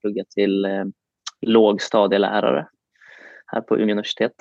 Plugga 0.00 0.24
till 0.34 0.66
lågstadielärare 1.40 2.68
här 3.46 3.60
på 3.60 3.74
Umeå 3.76 3.92
universitet. 3.92 4.32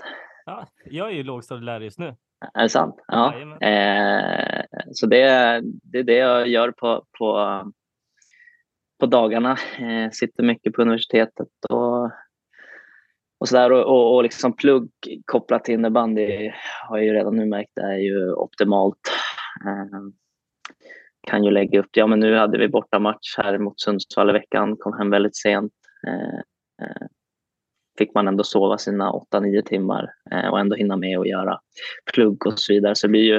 Ja, 0.46 0.68
jag 0.86 1.08
är 1.08 1.14
ju 1.14 1.24
lågstadielärare 1.24 1.84
just 1.84 2.00
nu. 2.00 2.16
Är 2.54 2.64
det 2.64 2.70
sant? 2.70 2.96
Ja. 3.08 3.34
Eh, 3.68 4.64
så 4.92 5.06
det, 5.06 5.62
det 5.64 6.00
är 6.00 6.04
det 6.04 6.18
jag 6.18 6.48
gör 6.48 6.72
på, 6.72 7.06
på, 7.18 7.62
på 9.00 9.06
dagarna. 9.06 9.58
Eh, 9.80 10.10
sitter 10.12 10.44
mycket 10.44 10.74
på 10.74 10.82
universitetet 10.82 11.50
och, 11.70 12.06
och 13.40 13.50
sådär. 13.50 13.72
Och, 13.72 13.86
och, 13.86 14.16
och 14.16 14.24
liksom 14.24 14.56
plugg 14.56 14.90
kopplat 15.26 15.64
till 15.64 15.74
innebandy 15.74 16.52
har 16.88 16.98
jag 16.98 17.06
ju 17.06 17.14
redan 17.14 17.36
nu 17.36 17.46
märkt 17.46 17.78
är 17.78 17.98
ju 17.98 18.34
optimalt. 18.34 19.12
Eh, 19.66 20.00
kan 21.28 21.44
ju 21.44 21.52
lägga 21.52 21.80
upp, 21.80 21.90
ja 21.92 22.08
men 22.08 22.20
nu 22.20 22.36
hade 22.36 22.58
vi 22.58 22.68
bortamatch 22.68 23.38
här 23.38 23.58
mot 23.58 23.82
Sundsvall 23.82 24.30
i 24.30 24.34
veckan, 24.34 24.78
kom 24.78 24.98
hem 24.98 25.10
väldigt 25.10 25.36
sent. 25.36 25.74
Eh, 26.08 26.40
eh, 26.88 27.08
fick 27.98 28.14
man 28.14 28.28
ändå 28.28 28.44
sova 28.44 28.78
sina 28.78 29.12
8-9 29.12 29.62
timmar 29.62 30.14
eh, 30.32 30.48
och 30.48 30.60
ändå 30.60 30.76
hinna 30.76 30.98
med 30.98 31.20
att 31.20 31.28
göra 31.28 31.60
plugg 32.14 32.48
och 32.48 32.60
så 32.60 32.74
vidare. 32.74 32.96
Så 32.96 33.08
det 33.08 33.12
blir 33.12 33.24
ju, 33.24 33.36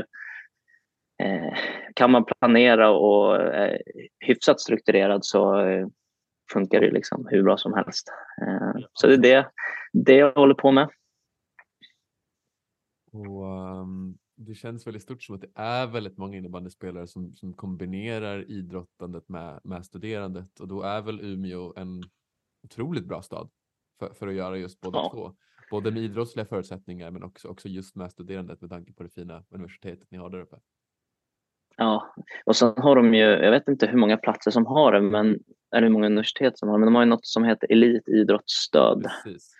eh, 1.22 1.54
kan 1.94 2.10
man 2.10 2.24
planera 2.24 2.90
och 2.90 3.36
eh, 3.36 3.78
hyfsat 4.20 4.60
strukturerad 4.60 5.24
så 5.24 5.60
eh, 5.60 5.86
funkar 6.52 6.80
det 6.80 6.90
liksom 6.90 7.26
hur 7.30 7.42
bra 7.42 7.56
som 7.56 7.74
helst. 7.74 8.08
Eh, 8.42 8.86
så 8.92 9.06
det 9.06 9.14
är 9.14 9.18
det, 9.18 9.46
det 9.92 10.14
jag 10.14 10.32
håller 10.32 10.54
på 10.54 10.70
med. 10.70 10.88
Och, 13.12 13.44
um, 13.80 14.18
det 14.36 14.54
känns 14.54 14.86
väldigt 14.86 15.02
stort 15.02 15.22
som 15.22 15.34
att 15.34 15.40
det 15.40 15.50
är 15.54 15.86
väldigt 15.86 16.18
många 16.18 16.36
innebandyspelare 16.36 17.06
som, 17.06 17.34
som 17.34 17.52
kombinerar 17.52 18.50
idrottandet 18.50 19.28
med, 19.28 19.60
med 19.64 19.84
studerandet 19.84 20.60
och 20.60 20.68
då 20.68 20.82
är 20.82 21.02
väl 21.02 21.20
Umeå 21.20 21.72
en 21.76 22.02
otroligt 22.64 23.04
bra 23.04 23.22
stad 23.22 23.50
för, 23.98 24.14
för 24.14 24.28
att 24.28 24.34
göra 24.34 24.56
just 24.56 24.80
båda 24.80 24.98
Ja. 24.98 25.10
två. 25.12 25.34
Både 25.70 25.90
med 25.90 26.02
idrottsliga 26.02 26.46
förutsättningar 26.46 27.10
men 27.10 27.22
också, 27.22 27.48
också 27.48 27.68
just 27.68 27.96
med 27.96 28.12
studerandet 28.12 28.60
med 28.60 28.70
tanke 28.70 28.92
på 28.92 29.02
det 29.02 29.08
fina 29.08 29.44
universitetet 29.50 30.10
ni 30.10 30.18
har 30.18 30.30
där 30.30 30.40
uppe. 30.40 30.56
Ja, 31.76 32.14
och 32.46 32.56
sen 32.56 32.74
har 32.76 32.96
de 32.96 33.14
ju, 33.14 33.22
jag 33.22 33.50
vet 33.50 33.68
inte 33.68 33.86
hur 33.86 33.98
många 33.98 34.16
platser 34.16 34.50
som 34.50 34.66
har 34.66 34.92
det, 34.92 35.00
men 35.00 35.38
eller 35.74 35.82
hur 35.86 35.92
många 35.92 36.06
universitet 36.06 36.58
som 36.58 36.68
har 36.68 36.76
det, 36.76 36.80
men 36.80 36.86
de 36.86 36.94
har 36.94 37.02
ju 37.02 37.08
något 37.08 37.26
som 37.26 37.44
heter 37.44 37.72
elitidrottsstöd 37.72 39.06
Precis 39.24 39.53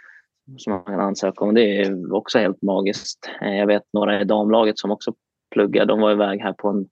som 0.57 0.73
man 0.73 0.85
kan 0.85 1.01
ansöka 1.01 1.45
om. 1.45 1.55
Det 1.55 1.81
är 1.81 2.15
också 2.15 2.39
helt 2.39 2.63
magiskt. 2.63 3.31
Eh, 3.43 3.57
jag 3.57 3.67
vet 3.67 3.83
några 3.93 4.21
i 4.21 4.25
damlaget 4.25 4.79
som 4.79 4.91
också 4.91 5.15
pluggar. 5.55 5.87
De 5.87 6.01
var 6.01 6.13
iväg 6.13 6.41
här 6.41 6.53
på 6.53 6.69
en 6.69 6.87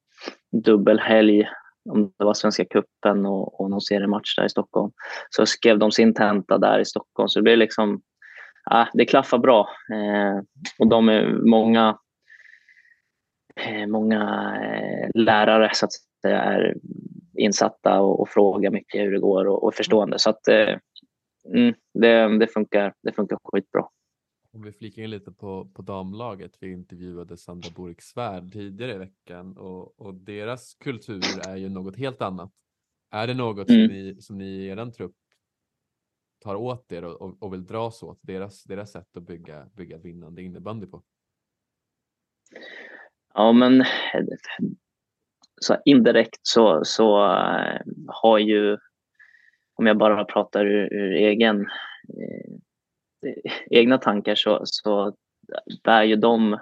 dubbelhelg, 0.62 1.48
om 1.90 2.12
det 2.18 2.24
var 2.24 2.34
Svenska 2.34 2.64
cupen 2.64 3.26
och, 3.26 3.60
och 3.60 3.70
någon 3.70 3.80
seriematch 3.80 4.36
där 4.36 4.44
i 4.44 4.48
Stockholm. 4.48 4.92
Så 5.30 5.46
skrev 5.46 5.78
de 5.78 5.90
sin 5.90 6.14
tenta 6.14 6.58
där 6.58 6.78
i 6.78 6.84
Stockholm. 6.84 7.28
Så 7.28 7.38
det 7.38 7.42
blir 7.42 7.56
liksom, 7.56 8.02
ja, 8.64 8.88
det 8.92 9.04
klaffar 9.04 9.38
bra. 9.38 9.68
Eh, 9.92 10.42
och 10.78 10.88
de 10.88 11.08
är 11.08 11.26
många, 11.50 11.98
eh, 13.56 13.86
många 13.86 14.20
eh, 14.62 15.10
lärare 15.14 15.70
så 15.74 15.86
att 15.86 15.92
säga 16.22 16.42
är 16.42 16.74
insatta 17.38 18.00
och, 18.00 18.20
och 18.20 18.28
frågar 18.28 18.70
mycket 18.70 19.00
hur 19.00 19.12
det 19.12 19.20
går 19.20 19.48
och, 19.48 19.62
och 19.62 19.72
är 19.72 19.76
förstående. 19.76 20.18
Så 20.18 20.30
att 20.30 20.48
eh, 20.48 20.76
mm, 21.44 21.74
det, 21.94 22.38
det, 22.38 22.46
funkar, 22.46 22.94
det 23.02 23.12
funkar 23.12 23.38
skitbra. 23.44 23.88
Om 24.52 24.62
vi 24.62 24.72
flikar 24.72 25.02
in 25.02 25.10
lite 25.10 25.32
på, 25.32 25.70
på 25.74 25.82
damlaget. 25.82 26.56
Vi 26.60 26.72
intervjuade 26.72 27.36
Sandra 27.36 27.70
Borik 27.76 28.02
Svärd 28.02 28.52
tidigare 28.52 28.92
i 28.92 28.98
veckan 28.98 29.56
och, 29.56 30.00
och 30.00 30.14
deras 30.14 30.74
kultur 30.74 31.48
är 31.48 31.56
ju 31.56 31.68
något 31.68 31.96
helt 31.96 32.22
annat. 32.22 32.52
Är 33.10 33.26
det 33.26 33.34
något 33.34 33.68
Mm. 33.70 33.88
som, 33.88 33.96
ni, 33.96 34.16
som 34.20 34.38
ni 34.38 34.44
i 34.44 34.68
er 34.68 34.90
trupp 34.90 35.16
tar 36.40 36.54
åt 36.54 36.92
er 36.92 37.04
och, 37.04 37.42
och, 37.42 37.52
vill 37.52 37.66
dras 37.66 38.02
åt? 38.02 38.18
Deras, 38.22 38.64
deras 38.64 38.92
sätt 38.92 39.16
att 39.16 39.22
bygga, 39.22 39.68
bygga 39.72 39.98
vinnande 39.98 40.42
innebandy 40.42 40.86
på? 40.86 41.02
Ja, 43.34 43.52
men 43.52 43.84
så 45.60 45.76
indirekt 45.84 46.40
så, 46.42 46.84
så 46.84 47.24
eh, 47.24 47.80
har 48.06 48.38
ju, 48.38 48.78
om 49.82 49.86
jag 49.86 49.98
bara 49.98 50.24
pratar 50.24 50.66
ur, 50.66 50.92
ur 50.92 51.12
egen, 51.12 51.60
eh, 52.08 52.52
egna 53.70 53.98
tankar 53.98 54.34
så, 54.34 54.60
så 54.64 55.14
bär 55.84 56.02
ju 56.02 56.16
de 56.16 56.58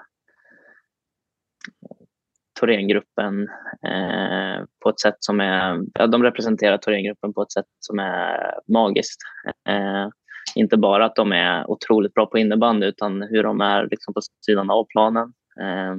Thorengruppen 2.61 3.49
eh, 3.87 4.65
på 4.83 4.91
ett 4.91 5.00
sätt 5.00 5.17
som 5.19 5.41
är, 5.41 5.81
ja, 5.95 6.07
de 6.07 6.23
representerar 6.23 6.79
Thorengruppen 6.79 7.33
på 7.33 7.43
ett 7.43 7.53
sätt 7.53 7.67
som 7.81 7.99
är 7.99 8.55
magiskt. 8.69 9.21
Eh, 9.69 10.09
inte 10.55 10.77
bara 10.77 11.05
att 11.05 11.17
de 11.17 11.33
är 11.33 11.71
otroligt 11.71 12.15
bra 12.15 12.27
på 12.27 12.39
innebandy 12.39 12.87
utan 12.87 13.23
hur 13.23 13.43
de 13.43 13.61
är 13.61 13.89
liksom 13.91 14.15
på 14.15 14.21
sidan 14.47 14.71
av 14.71 14.85
planen. 14.85 15.33
Eh, 15.61 15.97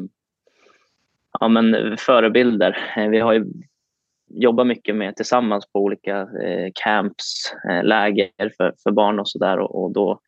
ja, 1.39 1.47
men 1.47 1.97
förebilder. 1.97 2.93
Eh, 2.97 3.09
Vi 3.09 3.19
har 3.19 3.33
ju 3.33 3.45
jobbat 4.33 4.67
mycket 4.67 4.95
med 4.95 5.15
tillsammans 5.15 5.71
på 5.71 5.79
olika 5.79 6.19
eh, 6.19 6.71
camps, 6.73 7.53
eh, 7.69 7.83
läger 7.83 8.29
för, 8.57 8.73
för 8.83 8.91
barn 8.91 9.19
och 9.19 9.29
sådär 9.29 9.59
och, 9.59 9.83
och 9.83 9.91
då 9.91 10.19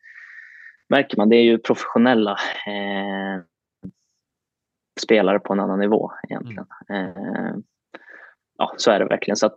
märker 0.88 1.16
man 1.16 1.28
det 1.28 1.36
är 1.36 1.42
ju 1.42 1.58
professionella 1.58 2.32
eh, 2.66 3.42
spelare 5.00 5.38
på 5.38 5.52
en 5.52 5.60
annan 5.60 5.78
nivå 5.78 6.12
egentligen. 6.28 6.66
Eh, 6.88 7.56
ja, 8.58 8.74
så 8.76 8.90
är 8.90 8.98
det 8.98 9.04
verkligen. 9.04 9.36
Så 9.36 9.46
att 9.46 9.56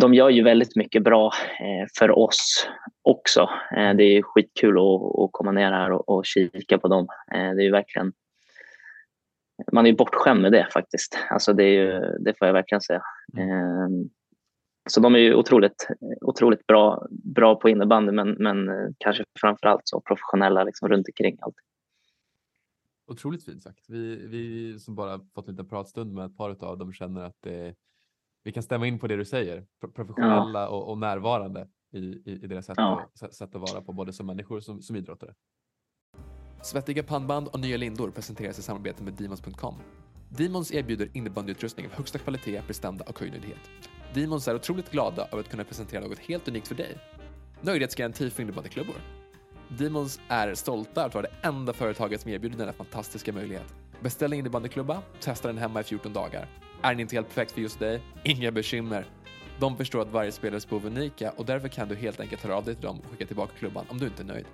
de 0.00 0.14
gör 0.14 0.28
ju 0.28 0.42
väldigt 0.42 0.76
mycket 0.76 1.02
bra 1.02 1.32
eh, 1.60 1.86
för 1.98 2.18
oss 2.18 2.68
också. 3.02 3.50
Eh, 3.76 3.94
det 3.94 4.04
är 4.04 4.22
skitkul 4.22 4.78
att, 4.78 5.18
att 5.18 5.32
komma 5.32 5.52
ner 5.52 5.72
här 5.72 5.92
och, 5.92 6.08
och 6.08 6.26
kika 6.26 6.78
på 6.78 6.88
dem. 6.88 7.06
Det 7.30 7.36
är 7.36 7.62
ju 7.62 7.70
verkligen 7.70 8.12
man 9.72 9.86
är 9.86 9.92
bortskämd 9.92 10.42
med 10.42 10.52
det 10.52 10.68
faktiskt. 10.72 11.18
Alltså 11.30 11.52
det, 11.52 11.64
är 11.64 11.72
ju, 11.84 12.18
det 12.18 12.38
får 12.38 12.46
jag 12.46 12.52
verkligen 12.54 12.80
säga. 12.80 13.02
Eh, 13.38 13.88
så 14.90 15.00
de 15.00 15.14
är 15.14 15.18
ju 15.18 15.34
otroligt, 15.34 15.88
otroligt 16.20 16.66
bra, 16.66 17.06
bra 17.10 17.54
på 17.54 17.68
innebandy 17.68 18.12
men, 18.12 18.30
men 18.30 18.68
eh, 18.68 18.88
kanske 18.98 19.24
framför 19.40 19.66
allt 19.66 19.82
så 19.84 20.00
professionella 20.00 20.64
liksom 20.64 20.88
runt 20.88 21.08
omkring 21.08 21.38
allt. 21.40 21.54
Otroligt 23.06 23.44
fint 23.44 23.62
sagt. 23.62 23.84
Vi, 23.88 24.26
vi 24.26 24.78
som 24.78 24.94
bara 24.94 25.20
fått 25.34 25.48
en 25.48 25.52
liten 25.54 25.68
pratstund 25.68 26.12
med 26.14 26.24
ett 26.26 26.36
par 26.36 26.64
av 26.64 26.78
dem 26.78 26.92
känner 26.92 27.22
att 27.22 27.36
det, 27.40 27.74
vi 28.44 28.52
kan 28.52 28.62
stämma 28.62 28.86
in 28.86 28.98
på 28.98 29.06
det 29.06 29.16
du 29.16 29.24
säger. 29.24 29.66
Pro- 29.80 29.92
Professionella 29.92 30.68
och, 30.68 30.90
och 30.90 30.98
närvarande 30.98 31.68
i, 31.92 31.98
i, 31.98 32.40
i 32.42 32.46
deras 32.46 32.66
sätt, 32.66 32.74
Ja. 32.78 33.10
sätt 33.14 33.54
att 33.54 33.72
vara 33.72 33.82
på, 33.82 33.92
både 33.92 34.12
som 34.12 34.26
människor 34.26 34.56
och 34.56 34.62
som, 34.62 34.82
som 34.82 34.96
idrottare. 34.96 35.34
Svettiga 36.62 37.02
pannband 37.02 37.48
och 37.48 37.60
nya 37.60 37.76
lindor 37.76 38.10
presenteras 38.10 38.58
i 38.58 38.62
samarbete 38.62 39.02
med 39.02 39.12
Demons.com. 39.12 39.74
Demons 40.28 40.72
erbjuder 40.72 41.10
innebandyutrustning 41.12 41.86
av 41.86 41.92
högsta 41.92 42.18
kvalitet, 42.18 42.62
prestanda 42.66 43.04
och 43.04 43.20
höjdnöjdhet. 43.20 43.70
Demons 44.14 44.48
är 44.48 44.54
otroligt 44.54 44.90
glada 44.90 45.28
över 45.32 45.40
att 45.40 45.48
kunna 45.48 45.64
presentera 45.64 46.00
något 46.00 46.18
helt 46.18 46.48
unikt 46.48 46.68
för 46.68 46.74
dig. 46.74 46.98
Nöjdhetsgaranti 47.60 48.30
för 48.30 48.42
innebandyklubbor. 48.42 48.94
Demons 49.68 50.20
är 50.28 50.54
stolta 50.54 51.04
att 51.04 51.14
vara 51.14 51.26
det 51.26 51.48
enda 51.48 51.72
företaget 51.72 52.20
som 52.20 52.30
erbjuder 52.30 52.58
denna 52.58 52.72
fantastiska 52.72 53.32
möjlighet. 53.32 53.74
Beställ 54.00 54.32
en 54.32 54.38
innebandyklubba, 54.38 55.02
testa 55.20 55.48
den 55.48 55.58
hemma 55.58 55.80
i 55.80 55.84
14 55.84 56.12
dagar. 56.12 56.48
Är 56.82 56.90
den 56.90 57.00
inte 57.00 57.16
helt 57.16 57.26
perfekt 57.26 57.52
för 57.52 57.60
just 57.60 57.78
dig? 57.78 58.02
Inga 58.24 58.50
bekymmer. 58.50 59.06
De 59.58 59.76
förstår 59.76 60.02
att 60.02 60.12
varje 60.12 60.32
spelares 60.32 60.68
behov 60.68 60.86
är 60.86 60.90
unika 60.90 61.30
och 61.30 61.46
därför 61.46 61.68
kan 61.68 61.88
du 61.88 61.94
helt 61.94 62.20
enkelt 62.20 62.42
höra 62.42 62.56
av 62.56 62.64
dig 62.64 62.74
till 62.74 62.84
dem 62.84 63.00
och 63.00 63.10
skicka 63.10 63.26
tillbaka 63.26 63.52
klubban 63.58 63.86
om 63.88 63.98
du 63.98 64.06
inte 64.06 64.22
är 64.22 64.26
nöjd. 64.26 64.46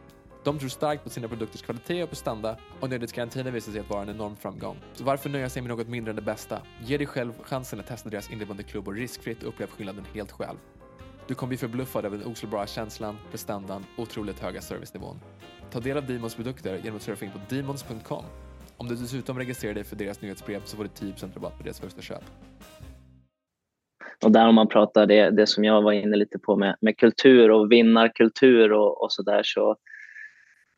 De 0.47 0.59
tror 0.59 0.69
starkt 0.69 1.05
på 1.05 1.11
sina 1.11 1.29
produkters 1.29 1.63
kvalitet 1.63 2.03
och 2.03 2.09
prestanda 2.09 2.57
och 2.81 2.91
nöjdhetsgarantin 2.91 3.45
har 3.45 3.53
visat 3.53 3.73
sig 3.73 3.81
att 3.81 3.91
vara 3.91 4.03
en 4.03 4.09
enorm 4.09 4.37
framgång. 4.37 4.77
Så 4.93 5.05
varför 5.05 5.31
nöja 5.31 5.49
sig 5.49 5.63
med 5.63 5.69
något 5.69 5.89
mindre 5.89 6.11
än 6.11 6.17
det 6.17 6.23
bästa? 6.23 6.59
Ge 6.85 6.99
dig 6.99 7.07
själv 7.07 7.33
chansen 7.43 7.81
att 7.81 7.87
testa 7.87 8.09
deras 8.11 8.33
innebandyklubbor 8.33 8.95
riskfritt 8.95 9.43
och 9.43 9.49
upplev 9.49 9.67
skillnaden 9.67 10.05
helt 10.15 10.33
själv. 10.33 10.57
Du 11.27 11.35
kommer 11.35 11.49
bli 11.49 11.57
förbluffad 11.57 12.05
över 12.05 12.19
den 12.19 12.27
oslagbara 12.27 12.67
känslan, 12.67 13.17
prestandan 13.31 13.85
och 13.97 14.03
otroligt 14.03 14.41
höga 14.41 14.61
servicenivån. 14.61 15.21
Ta 15.71 15.81
del 15.81 15.97
av 15.97 16.07
Demons 16.07 16.35
produkter 16.35 16.77
genom 16.77 16.97
att 16.97 17.03
surfa 17.03 17.25
in 17.25 17.31
på 17.31 17.55
demons.com. 17.55 18.25
Om 18.77 18.89
du 18.89 18.95
dessutom 18.95 19.39
registrerar 19.39 19.75
dig 19.75 19.85
för 19.85 19.97
deras 19.97 20.23
nyhetsbrev 20.23 20.61
så 20.65 20.77
får 20.77 20.85
du 20.85 20.91
10% 20.91 21.35
rabatt 21.35 21.59
på 21.59 21.63
deras 21.65 21.81
första 21.81 22.03
köp. 22.03 22.25
Och 24.25 24.33
där 24.33 24.49
om 24.49 24.55
man 24.55 24.69
pratar 24.69 25.07
det, 25.07 25.31
det 25.31 25.47
som 25.47 25.65
jag 25.65 25.83
var 25.83 25.93
inne 25.93 26.17
lite 26.17 26.39
på 26.39 26.57
med, 26.57 26.77
med 26.81 26.99
kultur 26.99 27.51
och 27.51 27.73
vinnarkultur 27.73 28.73
och, 28.73 29.03
och 29.03 29.13
så 29.13 29.23
där 29.23 29.43
så 29.43 29.77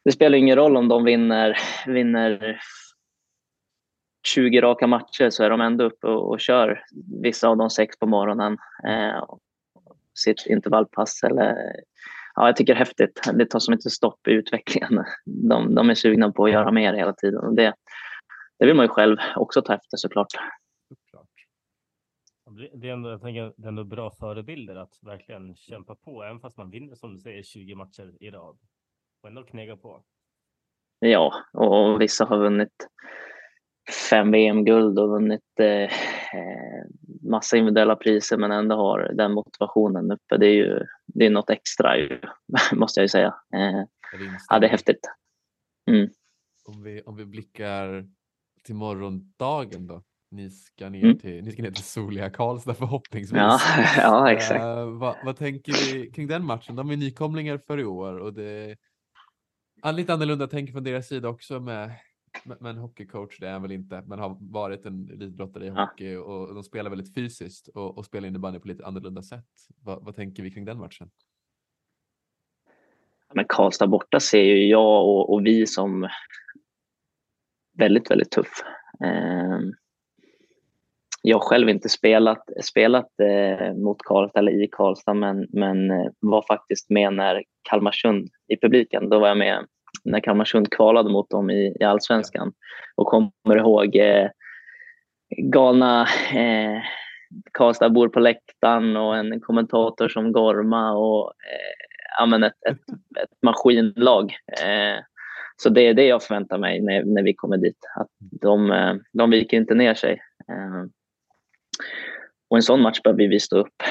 det 0.08 0.12
spelar 0.12 0.38
ingen 0.38 0.56
roll 0.56 0.76
om 0.76 0.88
de 0.88 1.04
vinner, 1.04 1.56
vinner 1.86 2.60
20 4.26 4.60
raka 4.60 4.86
matcher 4.86 5.30
så 5.30 5.44
är 5.44 5.50
de 5.50 5.60
ändå 5.60 5.84
uppe 5.84 6.06
och, 6.06 6.30
och 6.30 6.40
kör 6.40 6.84
vissa 7.22 7.48
av 7.48 7.56
de 7.56 7.70
sex 7.70 7.98
på 7.98 8.06
morgonen. 8.06 8.58
Eh, 8.88 9.24
sitt 10.14 10.46
intervallpass 10.46 11.22
eller 11.22 11.56
ja, 12.34 12.46
jag 12.46 12.56
tycker 12.56 12.74
det 12.74 12.76
är 12.76 12.84
häftigt. 12.84 13.20
Det 13.34 13.46
tar 13.46 13.58
som 13.58 13.74
inte 13.74 13.90
stopp 13.90 14.28
i 14.28 14.30
utvecklingen. 14.30 15.04
De, 15.24 15.74
de 15.74 15.90
är 15.90 15.94
sugna 15.94 16.32
på 16.32 16.44
att 16.44 16.52
göra 16.52 16.72
mer 16.72 16.94
hela 16.94 17.12
tiden 17.12 17.40
och 17.40 17.54
det, 17.54 17.74
det 18.58 18.66
vill 18.66 18.74
man 18.74 18.84
ju 18.84 18.88
själv 18.88 19.16
också 19.36 19.62
ta 19.62 19.74
efter 19.74 19.96
såklart. 19.96 20.32
Såklart. 20.88 21.28
Det 22.72 22.88
är, 22.88 22.92
ändå, 22.92 23.10
jag 23.10 23.20
tänker, 23.20 23.52
det 23.56 23.64
är 23.64 23.68
ändå 23.68 23.84
bra 23.84 24.10
förebilder 24.10 24.76
att 24.76 24.98
verkligen 25.02 25.56
kämpa 25.56 25.94
på, 25.94 26.22
även 26.22 26.40
fast 26.40 26.56
man 26.56 26.70
vinner 26.70 26.94
som 26.94 27.14
du 27.14 27.20
säger 27.20 27.42
20 27.42 27.74
matcher 27.74 28.14
i 28.20 28.30
rad. 28.30 28.58
Och 29.22 29.28
ändå 29.28 29.42
knega 29.42 29.76
på. 29.76 30.02
ja, 30.98 31.44
och 31.52 32.00
vissa 32.00 32.24
har 32.24 32.38
vunnit 32.38 32.88
fem 34.10 34.30
VM-guld 34.30 34.98
och 34.98 35.08
vunnit 35.08 35.60
eh, 35.60 35.90
massa 37.22 37.56
individuella 37.56 37.96
priser 37.96 38.36
men 38.36 38.52
ändå 38.52 38.76
har 38.76 39.12
den 39.14 39.32
motivationen 39.32 40.10
uppe. 40.10 40.36
Det 40.36 40.46
är 40.46 40.54
ju 40.54 40.86
det 41.06 41.26
är 41.26 41.30
något 41.30 41.50
extra 41.50 41.98
ju, 41.98 42.20
måste 42.72 43.00
jag 43.00 43.04
ju 43.04 43.08
säga. 43.08 43.34
Eh, 43.54 43.84
ja, 44.48 44.58
det 44.58 44.66
är 44.66 44.70
häftigt. 44.70 45.06
Mm. 45.90 46.08
Om, 46.64 46.82
vi, 46.82 47.02
om 47.02 47.16
vi 47.16 47.24
blickar 47.24 48.08
till 48.64 48.74
morgondagen 48.74 49.86
då? 49.86 50.02
Ni 50.30 50.50
ska 50.50 50.88
ner 50.88 51.04
mm. 51.04 51.18
till, 51.18 51.44
ni 51.44 51.52
ska 51.52 51.62
ner 51.62 51.70
till 51.70 51.84
soliga 51.84 52.30
Karlstad 52.30 52.74
förhoppningsvis. 52.74 53.38
Ja, 53.38 53.60
ja 53.96 54.32
exakt. 54.32 54.60
Uh, 54.60 54.98
vad, 54.98 55.16
vad, 55.24 55.36
tänker 55.36 55.72
vi 55.72 56.10
kring 56.10 56.26
den 56.26 56.44
matchen? 56.44 56.76
De 56.76 56.90
är 56.90 56.96
nykomlingar 56.96 57.58
för 57.66 57.80
i 57.80 57.84
år 57.84 58.18
och 58.18 58.34
det 58.34 58.76
är 59.82 59.92
lite 59.92 60.14
annorlunda 60.14 60.46
tänker 60.46 60.72
från 60.72 60.84
deras 60.84 61.08
sida 61.08 61.28
också 61.28 61.60
med, 61.60 61.92
en 62.60 62.76
hockeycoach. 62.76 63.38
Det 63.40 63.48
är 63.48 63.52
han 63.52 63.62
väl 63.62 63.72
inte, 63.72 64.02
men 64.06 64.18
har 64.18 64.36
varit 64.40 64.86
en 64.86 65.10
elitbrottare 65.10 65.66
i 65.66 65.68
hockey 65.68 66.12
ja. 66.12 66.20
och 66.20 66.54
de 66.54 66.64
spelar 66.64 66.90
väldigt 66.90 67.14
fysiskt 67.14 67.68
och, 67.68 67.98
och 67.98 68.04
spelar 68.04 68.28
innebandy 68.28 68.58
på 68.58 68.68
lite 68.68 68.86
annorlunda 68.86 69.22
sätt. 69.22 69.46
Va, 69.82 69.98
vad 70.02 70.16
tänker 70.16 70.42
vi 70.42 70.50
kring 70.50 70.64
den 70.64 70.78
matchen? 70.78 71.10
Men 73.34 73.44
Karlstad 73.48 73.86
borta 73.86 74.20
ser 74.20 74.42
ju 74.42 74.66
jag 74.66 75.04
och, 75.04 75.32
och 75.32 75.46
vi 75.46 75.66
som 75.66 76.08
väldigt, 77.72 78.10
väldigt 78.10 78.30
tuff. 78.30 78.62
Eh, 79.04 79.60
jag 81.28 81.42
själv 81.42 81.68
inte 81.68 81.88
spelat, 81.88 82.44
spelat 82.62 83.10
eh, 83.22 83.74
mot 83.74 84.02
Karlstad 84.02 84.38
eller 84.38 84.64
i 84.64 84.68
Karlstad 84.72 85.14
men, 85.14 85.46
men 85.52 85.90
eh, 85.90 86.06
var 86.20 86.44
faktiskt 86.48 86.90
med 86.90 87.12
när 87.12 87.42
Kalmarsund 87.70 88.28
i 88.48 88.56
publiken, 88.56 89.08
då 89.08 89.18
var 89.18 89.28
jag 89.28 89.38
med 89.38 89.66
när 90.04 90.20
Kalmarsund 90.20 90.72
kvalade 90.72 91.10
mot 91.10 91.30
dem 91.30 91.50
i, 91.50 91.76
i 91.80 91.84
allsvenskan 91.84 92.52
och 92.96 93.06
kommer 93.06 93.56
ihåg 93.56 93.96
eh, 93.96 94.28
galna 95.52 96.02
eh, 96.34 96.82
Karlstadbor 97.52 98.08
på 98.08 98.20
läktaren 98.20 98.96
och 98.96 99.16
en 99.16 99.40
kommentator 99.40 100.08
som 100.08 100.32
gorma 100.32 100.92
och 100.92 101.32
eh, 102.22 102.44
ett, 102.44 102.52
ett, 102.68 102.80
ett 103.22 103.42
maskinlag. 103.42 104.32
Eh, 104.62 105.04
så 105.56 105.68
det 105.68 105.80
är 105.80 105.94
det 105.94 106.06
jag 106.06 106.22
förväntar 106.22 106.58
mig 106.58 106.80
när, 106.80 107.04
när 107.04 107.22
vi 107.22 107.34
kommer 107.34 107.56
dit. 107.56 107.78
Att 107.96 108.10
de, 108.40 108.72
eh, 108.72 108.94
de 109.12 109.30
viker 109.30 109.56
inte 109.56 109.74
ner 109.74 109.94
sig. 109.94 110.20
Eh, 110.48 110.97
och 112.50 112.56
en 112.56 112.62
sån 112.62 112.82
match 112.82 113.00
behöver 113.04 113.28
vi 113.28 113.40
stå 113.40 113.58
upp, 113.58 113.82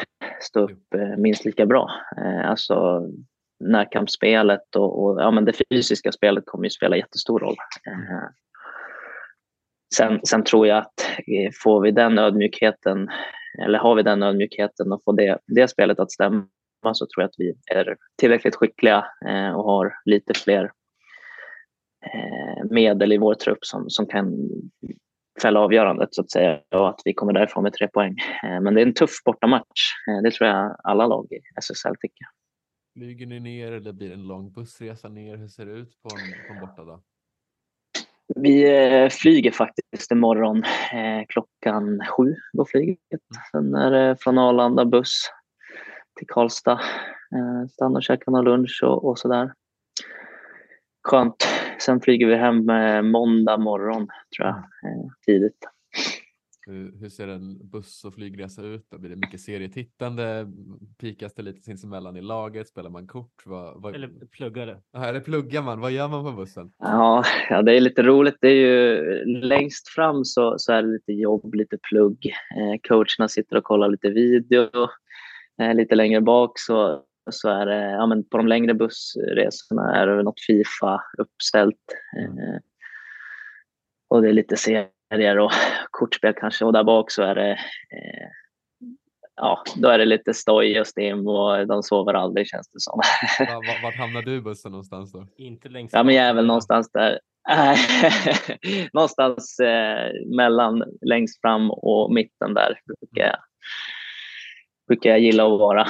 stå 0.42 0.60
upp 0.60 0.94
eh, 0.94 1.18
minst 1.18 1.46
lika 1.46 1.66
bra. 1.66 1.92
Alltså 2.46 3.08
närkampsspelet 3.60 4.76
och, 4.76 5.04
och, 5.04 5.22
ja, 5.22 5.32
men 5.32 5.46
det 5.46 5.54
fysiska 5.72 6.12
spelet 6.12 6.44
kommer 6.46 6.64
ju 6.66 6.70
spela 6.70 6.98
jättestor 6.98 7.40
roll. 7.40 7.56
Sen, 9.96 10.20
sen 10.24 10.44
tror 10.44 10.68
jag 10.68 10.78
att 10.78 10.94
får 11.64 11.82
vi 11.82 11.92
den 11.92 12.20
ödmjukheten, 12.20 13.10
eller 13.66 13.80
har 13.80 13.96
vi 13.96 14.04
den 14.04 14.24
ödmjukheten 14.24 14.92
och 14.92 15.02
får 15.04 15.14
det, 15.14 15.38
det 15.48 15.68
spelet 15.68 16.00
att 16.00 16.12
stämma 16.12 16.48
så 16.94 17.06
tror 17.06 17.22
jag 17.22 17.26
att 17.26 17.36
vi 17.38 17.54
är 17.72 17.98
tillräckligt 18.18 18.56
skickliga 18.56 19.06
och 19.56 19.64
har 19.64 19.94
lite 20.06 20.34
fler 20.34 20.72
Eh, 22.06 22.66
medel 22.70 23.12
i 23.12 23.18
vår 23.18 23.34
trupp 23.34 23.66
som, 23.66 23.90
som 23.90 24.06
kan 24.06 24.50
fälla 25.42 25.60
avgörandet 25.60 26.14
så 26.14 26.22
att 26.22 26.32
säga 26.32 26.60
och 26.72 26.90
att 26.90 27.02
vi 27.06 27.14
kommer 27.14 27.34
därifrån 27.34 27.64
med 27.64 27.74
tre 27.74 27.88
poäng. 27.88 28.16
Eh, 28.44 28.62
men 28.62 28.74
det 28.74 28.82
är 28.82 28.86
en 28.86 28.94
tuff 28.94 29.24
bortamatch. 29.26 29.94
Eh, 30.10 30.22
det 30.24 30.32
tror 30.32 30.50
jag 30.50 30.76
alla 30.84 31.08
lag 31.08 31.28
i 31.32 31.40
SSL 31.60 31.96
tycker. 32.02 32.28
Flyger 32.94 33.26
ni 33.26 33.40
ner 33.40 33.72
eller 33.72 33.94
blir 33.94 34.08
det 34.08 34.14
en 34.14 34.28
lång 34.28 34.52
bussresa 34.52 35.10
ner? 35.10 35.38
Hur 35.38 35.48
ser 35.48 35.66
det 35.66 35.72
ut 35.72 36.02
på 36.02 36.10
en, 36.16 36.48
på 36.48 36.54
en 36.54 36.60
bortadag? 36.60 37.02
Vi 38.36 39.10
flyger 39.12 39.52
faktiskt 39.52 40.12
imorgon 40.12 40.64
eh, 40.94 41.26
klockan 41.28 42.02
sju 42.06 42.36
går 42.54 42.66
flyget. 42.66 43.00
Mm. 43.12 43.44
Sen 43.52 43.76
är 43.76 43.92
det 43.92 44.16
från 44.20 44.38
Arlanda 44.38 44.86
buss 44.86 45.32
till 46.18 46.28
Karlstad. 46.28 46.82
Eh, 47.82 47.86
och 47.86 48.04
käka 48.04 48.32
någon 48.32 48.46
lunch 48.46 48.80
och, 48.84 49.06
och 49.06 49.20
sådär. 49.20 49.54
Skönt 51.08 51.48
sen 51.80 52.02
flyger 52.02 52.28
vi 52.28 52.36
hem 52.36 52.70
eh, 52.70 53.02
måndag 53.02 53.58
morgon 53.58 54.08
tror 54.38 54.48
jag, 54.48 54.58
eh, 54.58 55.08
tidigt. 55.26 55.68
Hur, 56.68 57.00
hur, 57.00 57.10
ser 57.10 57.28
en 57.28 57.70
buss 57.70 58.06
och 58.06 58.14
flygresa 58.14 58.62
ut? 58.62 58.86
Då? 58.92 58.98
Blir 58.98 59.10
det 59.10 59.16
mycket 59.16 59.42
serietittande? 59.42 60.48
Pikas 61.00 61.34
det 61.34 61.42
lite 61.42 61.62
sinsemellan 61.62 62.18
i 62.18 62.22
laget? 62.22 62.68
Spelar 62.68 62.90
man 62.90 63.08
kort? 63.08 63.44
Vad, 63.46 63.82
vad... 63.82 63.96
Eller 63.96 64.10
pluggar 64.32 64.66
det? 64.66 64.82
Ja, 64.94 65.06
eller 65.06 65.20
pluggar 65.20 65.62
man? 65.62 65.80
Vad 65.80 65.92
gör 65.92 66.08
man 66.08 66.24
på 66.24 66.32
bussen? 66.32 66.72
Ja, 66.80 67.24
ja, 67.50 67.62
det 67.62 67.78
är 67.78 67.82
lite 67.82 68.04
roligt. 68.04 68.38
Det 68.42 68.48
är 68.48 68.56
ju 68.56 69.26
längst 69.26 69.90
fram 69.90 70.26
så, 70.26 70.56
så 70.58 70.74
är 70.74 70.84
det 70.84 70.90
lite 70.90 71.12
jobb, 71.14 71.56
lite 71.56 71.78
plugg. 71.90 72.26
Eh, 72.26 72.80
coacherna 72.88 73.28
sitter 73.28 73.56
och 73.56 73.64
kollar 73.64 73.90
lite 73.90 74.10
video. 74.10 74.70
Eh, 75.62 75.74
lite 75.74 75.96
längre 75.96 76.22
bak 76.22 76.60
så 76.60 77.04
så 77.30 77.50
är 77.50 77.66
det, 77.66 77.92
ja, 77.92 78.06
men 78.06 78.24
på 78.24 78.38
de 78.38 78.48
längre 78.48 78.74
bussresorna 78.74 79.96
är 79.96 80.08
det 80.08 80.24
något 80.24 80.42
Fifa 80.48 81.04
uppställt. 81.18 81.86
Mm. 82.18 82.38
Eh, 82.38 82.60
och 84.08 84.22
det 84.22 84.30
är 84.30 84.34
lite 84.34 84.58
serier 84.58 85.40
och 85.40 85.52
kortspel 85.92 86.34
kanske. 86.34 86.66
Och 86.66 86.74
där 86.74 86.84
bak 86.84 87.12
så 87.12 87.24
är 87.24 87.36
det 87.36 87.52
eh, 87.52 88.28
ja, 89.36 89.64
då 89.76 89.90
är 89.90 89.98
det 89.98 90.06
lite 90.06 90.34
stoj 90.34 90.80
och 90.80 90.88
stim 90.88 91.28
och 91.28 91.68
de 91.68 91.84
sover 91.84 92.14
aldrig 92.14 92.48
känns 92.48 92.70
det 92.72 92.80
som. 92.80 93.02
Vart, 93.40 93.84
vart 93.84 93.96
hamnar 93.96 94.22
du 94.22 94.36
i 94.36 94.42
bussen 94.42 94.72
någonstans 94.72 95.12
då? 95.12 95.28
Inte 95.38 95.70
längst 95.70 95.94
Ja, 95.94 96.04
men 96.04 96.16
jag 96.16 96.26
är 96.26 96.34
väl 96.34 96.46
någonstans 96.46 96.92
där. 96.92 97.20
någonstans 98.94 99.60
eh, 99.60 100.12
mellan 100.38 100.84
längst 101.02 101.42
fram 101.42 101.72
och 101.72 102.14
mitten 102.14 102.54
där 102.54 102.80
brukar 102.86 103.24
jag, 103.24 103.38
brukar 104.88 105.10
jag 105.10 105.20
gilla 105.20 105.44
att 105.44 105.60
vara. 105.60 105.88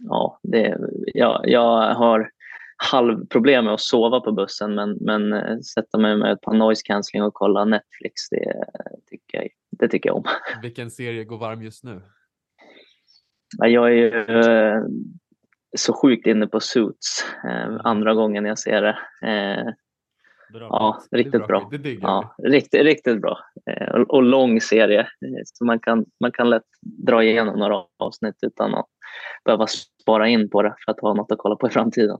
Eh, 0.00 0.06
ja, 0.08 0.40
det, 0.42 0.78
ja, 1.14 1.40
jag 1.44 1.94
har 1.94 2.30
halvproblem 2.76 3.64
med 3.64 3.74
att 3.74 3.80
sova 3.80 4.20
på 4.20 4.32
bussen 4.32 4.74
men, 4.74 4.98
men 5.00 5.32
eh, 5.32 5.58
sätta 5.58 5.98
mig 5.98 6.16
med 6.16 6.32
ett 6.32 6.40
par 6.40 6.54
noise 6.54 6.82
cancelling 6.84 7.22
och 7.22 7.34
kolla 7.34 7.64
Netflix, 7.64 8.28
det 8.30 8.64
tycker 9.06 9.38
jag, 9.38 9.48
det 9.70 9.88
tycker 9.88 10.08
jag 10.08 10.16
om. 10.16 10.24
Vilken 10.62 10.90
serie 10.90 11.24
går 11.24 11.38
varm 11.38 11.62
just 11.62 11.84
nu? 11.84 12.02
Ja, 13.58 13.66
jag 13.68 13.88
är 13.88 13.94
ju 13.94 14.24
eh, 14.24 14.82
så 15.76 15.92
sjukt 15.92 16.26
inne 16.26 16.46
på 16.46 16.60
Suits, 16.60 17.24
eh, 17.44 17.76
andra 17.84 18.14
gången 18.14 18.44
jag 18.44 18.58
ser 18.58 18.82
det. 18.82 18.98
Bra. 20.52 20.68
Ja, 20.70 21.02
riktigt 21.10 21.46
bra. 21.46 21.70
bra. 21.70 21.80
Ja, 22.00 22.34
riktigt, 22.38 22.82
riktigt 22.82 23.20
bra. 23.20 23.38
Och, 23.94 24.14
och, 24.14 24.22
lång 24.22 24.60
serie, 24.60 25.08
så 25.44 25.64
man 25.64 25.80
kan, 25.80 26.06
man 26.20 26.32
kan 26.32 26.50
lätt 26.50 26.62
dra 26.80 27.24
igenom 27.24 27.58
några 27.58 27.84
avsnitt 27.98 28.36
utan 28.46 28.74
att 28.74 28.86
behöva 29.44 29.66
spara 30.02 30.28
in 30.28 30.50
på 30.50 30.62
det 30.62 30.74
för 30.84 30.92
att 30.92 31.00
ha 31.00 31.14
något 31.14 31.32
att 31.32 31.38
kolla 31.38 31.56
på 31.56 31.66
i 31.66 31.70
framtiden. 31.70 32.18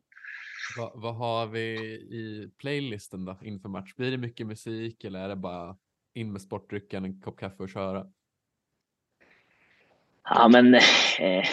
Va, 0.79 0.93
vad 0.95 1.15
har 1.15 1.47
vi 1.47 1.75
i 2.11 2.51
playlisten 2.59 3.25
då 3.25 3.37
inför 3.43 3.69
match? 3.69 3.95
Blir 3.95 4.11
det 4.11 4.19
mycket 4.19 4.47
musik 4.47 5.05
eller 5.05 5.21
är 5.21 5.29
det 5.29 5.37
bara 5.37 5.77
in 6.15 6.33
med 6.33 6.43
sportdrycken, 6.43 7.05
en 7.05 7.21
kopp 7.21 7.41
kaffe 7.41 7.63
och 7.63 7.69
köra? 7.69 8.07
Ja, 10.25 10.49
men 10.49 10.75
eh, 10.75 11.45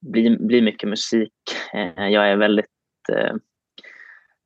blir, 0.00 0.38
blir 0.38 0.62
mycket 0.62 0.88
musik. 0.88 1.32
Eh, 1.74 2.08
jag 2.08 2.28
är 2.28 2.36
väldigt, 2.36 2.66
eh, 3.12 3.34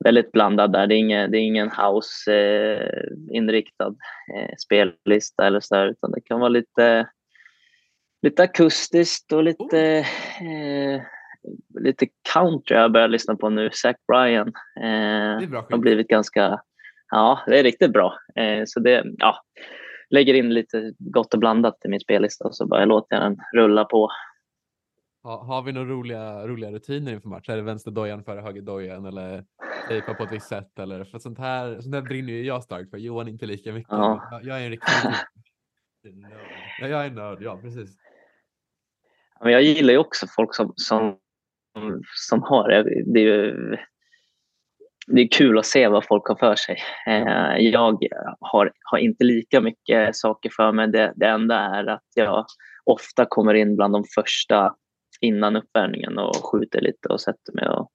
väldigt 0.05 0.33
blandad 0.33 0.73
där. 0.73 0.87
Det 0.87 0.95
är 0.95 0.99
ingen, 0.99 1.31
det 1.31 1.39
är 1.39 1.43
ingen 1.43 1.71
house-inriktad 1.71 3.95
eh, 4.35 4.43
eh, 4.43 4.51
spellista 4.59 5.47
eller 5.47 5.61
så 5.61 5.75
där, 5.75 5.87
utan 5.87 6.11
det 6.11 6.21
kan 6.21 6.41
vara 6.41 6.49
lite 6.49 7.09
lite 8.23 8.43
akustiskt 8.43 9.33
och 9.33 9.43
lite, 9.43 10.07
eh, 10.41 11.03
lite 11.81 12.07
country 12.33 12.77
jag 12.77 12.93
börjar 12.93 13.09
lyssna 13.09 13.37
på 13.37 13.49
nu. 13.49 13.71
Zac 13.73 13.97
Bryan 14.13 14.49
eh, 14.81 15.63
har 15.71 15.79
blivit 15.79 16.09
ganska, 16.09 16.61
ja 17.11 17.41
det 17.47 17.59
är 17.59 17.63
riktigt 17.63 17.93
bra. 17.93 18.15
Eh, 18.37 18.63
så 18.67 18.81
det, 18.81 19.05
ja, 19.19 19.43
lägger 20.11 20.35
in 20.35 20.55
lite 20.55 20.93
gott 20.99 21.35
och 21.35 21.41
blandat 21.41 21.85
i 21.85 21.89
min 21.89 22.01
spellista 22.01 22.45
och 22.45 22.57
så 22.57 22.67
bara 22.67 22.85
låter 22.85 23.17
jag 23.17 23.25
den 23.25 23.37
rulla 23.55 23.85
på. 23.85 24.11
Ha, 25.23 25.45
har 25.45 25.63
vi 25.63 25.73
några 25.73 25.89
roliga, 25.89 26.47
roliga 26.47 26.71
rutiner 26.71 27.13
inför 27.13 27.29
match? 27.29 27.49
Är 27.49 27.57
det 27.57 27.63
vänsterdojan 27.63 28.25
före 28.25 28.41
högerdojan 28.41 29.07
eller 29.07 29.45
tejpa 29.88 30.14
på 30.14 30.22
ett 30.22 30.33
visst 30.33 30.48
sätt? 30.48 30.79
Eller? 30.79 31.05
För 31.05 31.18
sånt 31.18 31.38
här, 31.38 31.81
sånt 31.81 31.94
här 31.94 32.03
brinner 32.03 32.33
ju 32.33 32.44
jag 32.44 32.62
starkt 32.62 32.90
för. 32.90 32.98
Johan 32.98 33.29
inte 33.29 33.46
lika 33.46 33.72
mycket. 33.72 33.92
Ja. 33.92 34.29
Jag, 34.31 34.44
jag 34.44 34.61
är 34.61 34.64
en 34.64 34.70
riktig 34.70 34.92
Ja, 36.81 36.88
jag 36.88 37.07
är 37.07 37.11
nörd, 37.11 37.42
ja 37.42 37.59
precis. 37.62 37.96
Men 39.40 39.53
jag 39.53 39.62
gillar 39.62 39.92
ju 39.92 39.98
också 39.98 40.27
folk 40.37 40.55
som, 40.55 40.72
som, 40.77 41.18
som 42.29 42.42
har 42.42 42.68
det. 42.68 43.03
Det 43.12 43.20
är 43.20 43.24
ju 43.24 43.77
det 45.07 45.20
är 45.20 45.29
kul 45.29 45.59
att 45.59 45.66
se 45.66 45.88
vad 45.88 46.05
folk 46.05 46.29
har 46.29 46.37
för 46.37 46.55
sig. 46.55 46.79
Eh, 47.07 47.57
jag 47.59 47.98
har, 48.40 48.72
har 48.83 48.98
inte 48.98 49.24
lika 49.24 49.61
mycket 49.61 50.16
saker 50.16 50.51
för 50.57 50.72
mig. 50.72 50.88
Det, 50.88 51.12
det 51.16 51.27
enda 51.27 51.57
är 51.59 51.87
att 51.87 52.07
jag 52.14 52.46
ofta 52.85 53.27
kommer 53.29 53.55
in 53.55 53.77
bland 53.77 53.94
de 53.94 54.05
första 54.14 54.74
innan 55.20 55.57
uppvärmningen 55.57 56.18
och 56.18 56.37
skjuter 56.37 56.81
lite 56.81 57.09
och 57.09 57.20
sätter 57.20 57.53
mig 57.53 57.68
och 57.68 57.90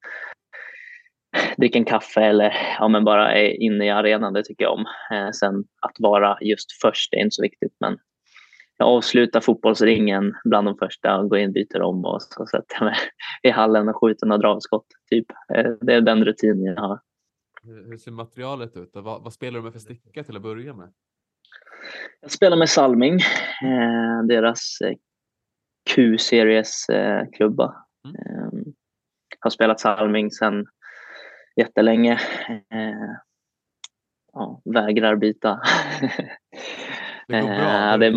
dricka 1.57 1.79
en 1.79 1.85
kaffe 1.85 2.21
eller 2.21 2.53
ja, 2.79 2.87
men 2.87 3.03
bara 3.03 3.33
är 3.33 3.61
inne 3.61 3.85
i 3.85 3.89
arenan. 3.89 4.33
Det 4.33 4.43
tycker 4.43 4.63
jag 4.63 4.73
om. 4.73 4.85
Eh, 5.11 5.31
sen 5.31 5.63
att 5.81 5.95
vara 5.99 6.37
just 6.41 6.81
först 6.81 7.13
är 7.13 7.17
inte 7.17 7.35
så 7.35 7.41
viktigt. 7.41 7.75
Men 7.79 7.97
jag 8.77 8.87
avslutar 8.87 9.41
fotbollsringen 9.41 10.35
bland 10.45 10.67
de 10.67 10.77
första 10.77 11.17
och 11.17 11.29
går 11.29 11.39
in, 11.39 11.53
byter 11.53 11.81
om 11.81 12.05
och 12.05 12.21
så 12.21 12.45
sätter 12.45 12.75
jag 12.79 12.85
mig 12.85 12.95
i 13.43 13.49
hallen 13.49 13.89
och 13.89 13.95
skjuter 14.01 14.27
några 14.27 14.41
dragskott. 14.41 14.87
Typ. 15.09 15.25
Eh, 15.55 15.71
det 15.81 15.93
är 15.93 16.01
den 16.01 16.25
rutinen 16.25 16.63
jag 16.63 16.81
har. 16.81 16.99
Hur 17.63 17.89
hur 17.89 17.97
ser 17.97 18.11
materialet 18.11 18.77
ut? 18.77 18.91
Vad, 18.93 19.23
vad 19.23 19.33
spelar 19.33 19.59
du 19.59 19.63
med 19.63 19.73
för 19.73 19.79
sticka 19.79 20.23
till 20.23 20.35
att 20.35 20.41
börja 20.41 20.73
med? 20.73 20.93
Jag 22.21 22.31
spelar 22.31 22.57
med 22.57 22.69
Salming, 22.69 23.13
eh, 23.63 24.23
deras 24.27 24.81
eh, 24.81 24.95
Q-series-klubba. 25.89 27.75
Mm. 28.05 28.15
Eh, 28.15 28.51
har 29.39 29.49
spelat 29.49 29.79
Salming 29.79 30.31
sedan 30.31 30.65
jättelänge. 31.55 32.13
Eh, 32.49 33.15
ja, 34.33 34.61
vägrar 34.65 35.15
byta. 35.15 35.61
Det 37.27 37.41
går 37.41 37.47
bra. 37.47 37.93
Eh, 37.93 37.97
det 37.97 38.05
är 38.05 38.11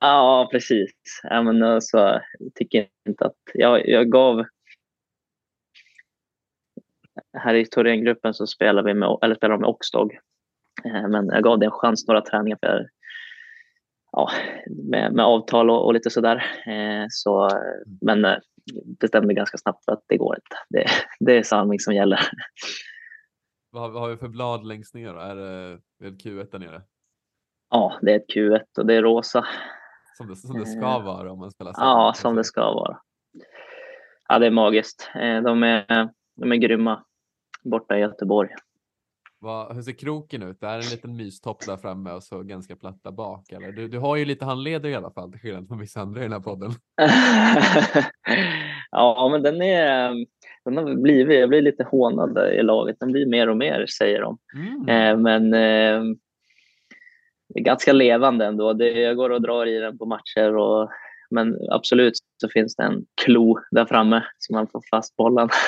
Ja, 0.00 0.48
precis. 0.52 0.90
Ja, 1.22 1.42
men 1.42 1.62
alltså, 1.62 1.98
jag 2.38 2.54
tycker 2.54 2.86
inte 3.08 3.24
att... 3.26 3.36
Jag, 3.54 3.88
jag 3.88 4.10
gav... 4.10 4.44
Här 7.38 7.54
i 7.54 7.66
Thorengruppen 7.66 8.34
så 8.34 8.46
spelar 8.46 8.82
vi 8.82 8.94
med, 8.94 9.18
eller 9.22 9.34
spelar 9.34 9.52
de 9.52 9.60
med 9.60 9.68
Oxdog. 9.68 10.18
Eh, 10.84 11.08
Men 11.08 11.26
jag 11.26 11.42
gav 11.42 11.58
det 11.58 11.66
en 11.66 11.72
chans 11.72 12.08
några 12.08 12.20
träningar 12.20 12.58
för, 12.60 12.88
ja, 14.12 14.30
med, 14.90 15.12
med 15.12 15.24
avtal 15.24 15.70
och, 15.70 15.84
och 15.86 15.94
lite 15.94 16.10
sådär. 16.10 16.36
Eh, 16.66 17.06
Så, 17.08 17.48
men 18.00 18.24
eh, 18.24 18.36
bestämde 19.00 19.34
ganska 19.34 19.58
snabbt 19.58 19.88
att 19.88 20.04
det 20.06 20.16
går 20.16 20.34
inte. 20.36 20.56
Det, 20.68 20.86
det 21.20 21.38
är 21.38 21.42
Salming 21.42 21.80
som 21.80 21.94
gäller. 21.94 22.20
Vad, 23.70 23.92
har 23.92 24.08
vi 24.08 24.16
för 24.16 24.28
blad 24.28 24.66
längst 24.66 24.94
ner? 24.94 25.12
Då? 25.14 25.20
Är 25.20 25.36
det, 25.36 25.78
är 26.04 26.10
det 26.10 26.24
Q1 26.24 26.48
där 26.52 26.58
nere? 26.58 26.82
Ja, 27.70 27.98
det 28.02 28.12
är 28.12 28.16
ett 28.16 28.28
Q1 28.34 28.60
och 28.78 28.86
det 28.86 28.94
är 28.94 29.02
rosa. 29.02 29.46
Som 30.16 30.28
det, 30.28 30.36
som 30.36 30.58
det 30.60 30.66
ska 30.66 30.80
Eh, 30.80 31.04
vara 31.04 31.32
om 31.32 31.38
man 31.38 31.50
spelar 31.50 31.70
Ja, 31.70 31.74
Salming, 31.76 32.14
som 32.14 32.34
det 32.34 32.38
kanske. 32.38 32.48
ska 32.48 32.60
vara. 32.72 33.00
Ja, 34.28 34.38
det 34.38 34.46
är 34.46 34.50
magiskt. 34.50 35.10
Eh, 35.14 35.42
De 35.42 35.62
är, 35.62 36.08
de 36.36 36.52
är 36.52 36.56
grymma 36.56 37.04
borta 37.64 37.96
i 37.98 38.00
Göteborg. 38.00 38.50
Vad, 39.42 39.74
hur 39.74 39.82
ser 39.82 39.92
kroken 39.92 40.42
ut? 40.42 40.60
Det 40.60 40.66
är 40.66 40.74
en 40.74 40.90
liten 40.90 41.16
mystopp 41.16 41.66
där 41.66 41.76
framme 41.76 42.12
och 42.12 42.22
så 42.22 42.42
ganska 42.42 42.76
platta 42.76 43.12
bak. 43.12 43.52
Eller? 43.52 43.72
Du, 43.72 43.88
du 43.88 43.98
har 43.98 44.16
ju 44.16 44.24
lite 44.24 44.44
handleder 44.44 44.88
i 44.88 44.94
alla 44.94 45.10
fall, 45.10 45.32
till 45.32 45.40
skillnad 45.40 45.68
från 45.68 45.78
vissa 45.78 46.00
andra 46.00 46.20
i 46.20 46.22
den 46.22 46.32
här 46.32 46.40
podden. 46.40 46.70
ja, 48.90 49.28
men 49.32 49.42
den 49.42 49.62
är... 49.62 50.26
Den 50.64 50.76
har 50.76 51.02
blivit, 51.02 51.38
jag 51.38 51.48
blir 51.48 51.62
lite 51.62 51.84
hånad 51.84 52.38
i 52.52 52.62
laget. 52.62 52.96
Den 53.00 53.12
blir 53.12 53.26
mer 53.26 53.48
och 53.48 53.56
mer, 53.56 53.86
säger 53.86 54.20
de. 54.20 54.38
Mm. 54.54 54.88
Eh, 54.88 55.16
men 55.16 55.54
eh, 55.54 56.02
det 57.48 57.60
är 57.60 57.64
ganska 57.64 57.92
levande 57.92 58.46
ändå. 58.46 58.72
Det, 58.72 58.90
jag 58.90 59.16
går 59.16 59.30
och 59.30 59.42
drar 59.42 59.66
i 59.66 59.78
den 59.78 59.98
på 59.98 60.06
matcher. 60.06 60.56
Och, 60.56 60.90
men 61.30 61.58
absolut 61.70 62.14
så 62.40 62.48
finns 62.48 62.76
det 62.76 62.82
en 62.82 63.04
klo 63.24 63.58
där 63.70 63.84
framme 63.84 64.24
så 64.38 64.52
man 64.52 64.68
får 64.68 64.82
fast 64.90 65.16
bollen. 65.16 65.48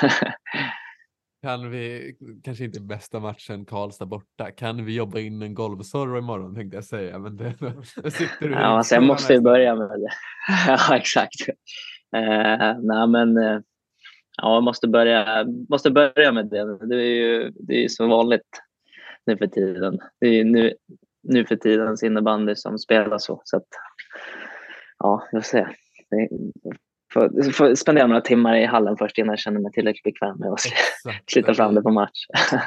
Kan 1.43 1.71
vi, 1.71 2.15
kanske 2.45 2.65
inte 2.65 2.81
bästa 2.81 3.21
matchen 3.21 3.65
Karlstad 3.65 4.07
borta, 4.07 4.51
kan 4.51 4.85
vi 4.85 4.97
jobba 4.97 5.19
in 5.19 5.43
en 5.43 5.55
golvsorro 5.55 6.19
imorgon 6.19 6.55
tänkte 6.55 6.77
jag 6.77 6.85
säga. 6.85 7.19
Men 7.19 7.37
det, 7.37 7.55
då 7.61 8.11
sitter 8.11 8.49
du 8.49 8.51
ja, 8.51 8.59
alltså 8.59 8.95
jag 8.95 9.05
måste 9.05 9.33
ju 9.33 9.41
börja 9.41 9.75
med 9.75 9.89
det. 9.89 10.11
ja, 10.67 10.97
exakt. 10.97 11.49
Eh, 12.17 12.79
nej, 12.83 13.07
men 13.09 13.37
eh, 13.37 13.61
ja, 14.37 14.55
jag 14.55 14.63
måste 14.63 14.89
börja, 14.89 15.47
måste 15.69 15.91
börja 15.91 16.33
med 16.33 16.47
det. 16.47 16.87
Det 16.87 16.97
är 16.97 17.15
ju 17.15 17.53
det 17.55 17.85
är 17.85 17.89
så 17.89 18.07
vanligt 18.07 18.61
nu 19.27 19.37
för 19.37 19.47
tiden. 19.47 19.99
Det 20.21 20.27
är 20.27 20.45
nu, 20.45 20.75
nu 21.23 21.47
för 21.47 21.57
tidens 21.57 22.03
innebandy 22.03 22.55
som 22.55 22.79
spelas 22.79 23.25
så. 23.25 23.43
så 23.45 23.57
att, 23.57 23.69
ja, 24.99 25.29
vi 25.33 25.39
får 25.39 25.47
se. 25.47 25.67
Det, 26.11 26.29
får, 27.13 27.53
får 27.53 27.75
spendera 27.75 28.07
några 28.07 28.21
timmar 28.21 28.57
i 28.57 28.65
hallen 28.65 28.97
först 28.97 29.19
innan 29.19 29.29
jag 29.29 29.39
känner 29.39 29.61
mig 29.61 29.73
tillräckligt 29.73 30.05
bekväm 30.05 30.39
med 30.39 30.49
att 30.53 30.61
slita 31.31 31.55
fram 31.55 31.75
det 31.75 31.83
på 31.83 31.91
match. 31.91 32.19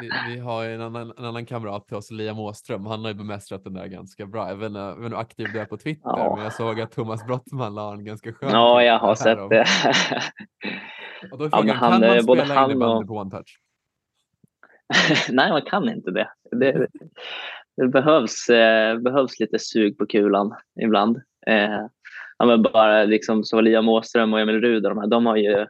Vi, 0.01 0.09
vi 0.33 0.39
har 0.39 0.65
en 0.65 0.81
annan, 0.81 1.13
en 1.17 1.25
annan 1.25 1.45
kamrat 1.45 1.87
till 1.87 1.97
oss, 1.97 2.11
Liam 2.11 2.39
Åström. 2.39 2.85
Han 2.85 3.01
har 3.01 3.07
ju 3.07 3.13
bemästrat 3.13 3.63
den 3.63 3.73
där 3.73 3.85
ganska 3.87 4.25
bra. 4.25 4.47
Jag 4.49 4.55
vet 4.55 4.67
inte 4.67 4.79
jag 4.79 4.95
vet 4.95 5.05
inte 5.05 5.15
hur 5.15 5.21
aktiv 5.21 5.47
du 5.53 5.59
är 5.59 5.65
på 5.65 5.77
Twitter, 5.77 6.01
Ja. 6.09 6.33
men 6.35 6.43
jag 6.43 6.53
såg 6.53 6.81
att 6.81 6.91
Thomas 6.91 7.25
Brottman 7.25 7.75
la 7.75 7.93
en 7.93 8.05
ganska 8.05 8.33
skön 8.33 8.49
ja, 8.51 8.83
jag 8.83 8.99
har 8.99 9.15
sett 9.15 9.39
om- 9.39 9.49
det. 9.49 9.65
Och 11.31 11.37
då 11.37 11.43
är 11.45 11.49
Ja, 11.51 11.57
frågan, 11.57 11.75
han, 11.77 12.01
kan 12.01 12.09
man 12.15 12.21
spela 12.23 12.53
han 12.55 12.71
innebandy 12.71 13.03
och- 13.03 13.07
på 13.07 13.13
one 13.13 13.31
touch? 13.31 13.59
Nej, 15.29 15.51
man 15.51 15.61
kan 15.61 15.89
inte 15.89 16.11
det. 16.11 16.29
Det, 16.51 16.87
det 17.77 17.87
behövs, 17.87 18.49
eh, 18.49 18.97
behövs 18.99 19.39
lite 19.39 19.59
sug 19.59 19.97
på 19.97 20.05
kulan 20.05 20.55
ibland. 20.81 21.17
Eh, 21.47 21.85
ja, 22.37 22.45
men 22.45 22.61
bara 22.61 23.03
liksom 23.03 23.43
så 23.43 23.61
Liam 23.61 23.89
Åström 23.89 24.33
och 24.33 24.39
Emil 24.39 24.61
Ruder, 24.61 24.89
de, 24.89 24.97
här, 24.97 25.07
de, 25.07 25.25
har 25.25 25.35
ju, 25.35 25.67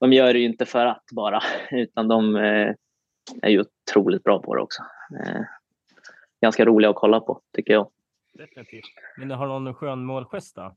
de 0.00 0.12
gör 0.12 0.32
det 0.32 0.38
ju 0.38 0.44
inte 0.44 0.66
för 0.66 0.86
att 0.86 1.04
bara, 1.12 1.42
utan 1.70 2.08
de 2.08 2.36
eh, 2.36 2.74
är 3.42 3.48
ju 3.48 3.64
otroligt 3.90 4.22
bra 4.22 4.42
på 4.42 4.54
det 4.54 4.62
också. 4.62 4.82
Eh, 5.24 5.40
ganska 6.40 6.64
roliga 6.64 6.90
att 6.90 6.96
kolla 6.96 7.20
på, 7.20 7.40
tycker 7.52 7.72
jag. 7.72 7.90
Definitivt. 8.34 8.84
Men 9.16 9.30
har 9.30 9.46
någon 9.46 9.74
skön 9.74 10.04
målgest 10.04 10.56
då? 10.56 10.76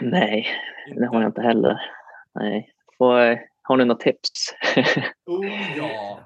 Nej, 0.00 0.46
det 0.96 1.06
har 1.06 1.20
jag 1.20 1.28
inte 1.28 1.42
heller. 1.42 1.80
Nej. 2.34 2.74
Får, 2.98 3.20
eh, 3.20 3.38
har 3.62 3.76
ni 3.76 3.84
några 3.84 4.00
tips? 4.00 4.54
Oh 5.26 5.76
ja. 5.76 6.20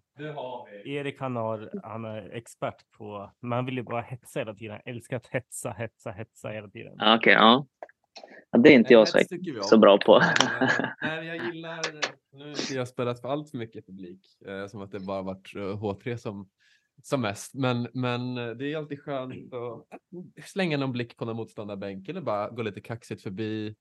Erik 0.84 1.20
han, 1.20 1.36
har, 1.36 1.70
han 1.82 2.04
är 2.04 2.30
expert 2.30 2.90
på, 2.98 3.32
man 3.42 3.66
vill 3.66 3.76
ju 3.76 3.82
bara 3.82 4.00
hetsa 4.00 4.38
hela 4.38 4.54
tiden. 4.54 4.72
Han 4.84 4.94
älskar 4.94 5.16
att 5.16 5.26
hetsa, 5.26 5.70
hetsa, 5.70 6.10
hetsa 6.10 6.48
hela 6.48 6.68
tiden. 6.68 6.94
Ja, 6.98 7.16
Okej, 7.16 7.32
ja. 7.32 7.66
ja. 8.50 8.58
Det 8.58 8.68
är 8.68 8.74
inte 8.74 8.92
jag 8.92 9.08
så, 9.08 9.18
så 9.62 9.78
bra 9.78 9.98
på. 9.98 10.16
Eh, 10.16 10.80
Nej, 11.02 11.26
jag 11.26 11.46
gillar, 11.46 11.80
nu 12.32 12.42
har 12.44 12.48
inte 12.50 12.74
jag 12.74 12.88
spelat 12.88 13.20
för 13.20 13.28
allt 13.28 13.50
för 13.50 13.58
mycket 13.58 13.86
publik, 13.86 14.42
eh, 14.46 14.66
som 14.66 14.80
att 14.82 14.90
det 14.90 15.00
bara 15.00 15.22
varit 15.22 15.54
eh, 15.54 15.58
H3 15.60 16.16
som, 16.16 16.48
som 17.02 17.20
mest. 17.20 17.54
Men, 17.54 17.88
men 17.92 18.38
eh, 18.38 18.48
det 18.50 18.72
är 18.72 18.76
alltid 18.76 19.02
skönt 19.02 19.54
att 19.54 20.44
slänga 20.44 20.76
någon 20.76 20.92
blick 20.92 21.16
på 21.16 21.24
någon 21.24 21.36
motståndarbänk 21.36 22.08
eller 22.08 22.20
bara 22.20 22.50
gå 22.50 22.62
lite 22.62 22.80
kaxigt 22.80 23.22
förbi. 23.22 23.74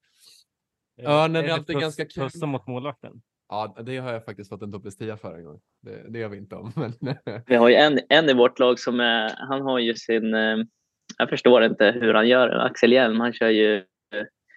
Ja, 0.96 1.28
det 1.28 1.40
är 1.40 1.50
alltid 1.50 1.76
puss- 1.76 1.82
ganska 1.82 2.06
kul. 2.06 2.24
Pussa 2.24 2.46
mot 2.46 2.68
målvakten. 2.68 3.22
Ja, 3.50 3.76
det 3.86 3.98
har 3.98 4.14
jag 4.14 4.26
faktiskt 4.26 4.50
fått 4.50 4.62
en 4.62 4.72
topp 4.72 4.88
10 5.00 5.18
för 5.18 5.36
en 5.36 5.46
gång. 5.46 5.60
Det, 5.82 6.10
det 6.10 6.20
gör 6.20 6.30
vi 6.30 6.38
inte 6.38 6.56
om. 6.56 6.72
Men, 7.00 7.16
Vi 7.48 7.56
har 7.56 7.70
ju 7.70 7.76
en, 7.76 8.00
en 8.10 8.30
i 8.30 8.34
vårt 8.34 8.60
lag 8.60 8.80
som 8.80 9.00
är, 9.00 9.34
han 9.38 9.62
har 9.62 9.80
ju 9.80 9.96
sin, 9.96 10.34
eh, 10.34 10.58
jag 11.18 11.30
förstår 11.30 11.64
inte 11.64 11.92
hur 11.92 12.14
han 12.14 12.28
gör, 12.28 12.50
Axel 12.50 12.92
Hjelm, 12.92 13.20
han 13.20 13.34
kör 13.34 13.50
ju 13.50 13.76
eh, 13.78 13.84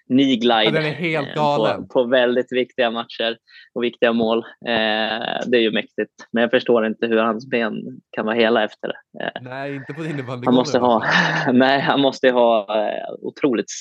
knee 0.09 0.37
glide 0.37 0.97
Ja, 1.35 1.71
eh. 1.71 1.77
På, 1.77 1.87
på 1.87 2.05
väldigt 2.05 2.53
viktiga 2.53 2.91
matcher 2.91 3.37
och 3.75 3.85
viktiga 3.85 4.13
mål. 4.13 4.39
Eh, 4.39 5.47
det 5.47 5.57
är 5.57 5.61
ju 5.61 5.73
mäktigt, 5.73 6.13
men 6.33 6.41
jag 6.41 6.51
förstår 6.51 6.87
inte 6.87 7.07
hur 7.07 7.17
hans 7.17 7.47
ben 7.47 8.01
kan 8.11 8.27
vara 8.27 8.37
hela 8.37 8.65
efter 8.65 8.89
det. 8.89 9.25
Eh, 9.25 9.43
nej, 9.43 9.77
inte 9.77 9.93
på 9.93 10.05
innebandygolvet. 10.05 10.47
han 10.47 10.55
måste 10.55 10.79
ha, 10.79 11.05
nej, 11.53 11.81
han 11.81 12.01
måste 12.01 12.31
ha 12.31 12.67
eh, 12.87 13.15
otroligt 13.23 13.73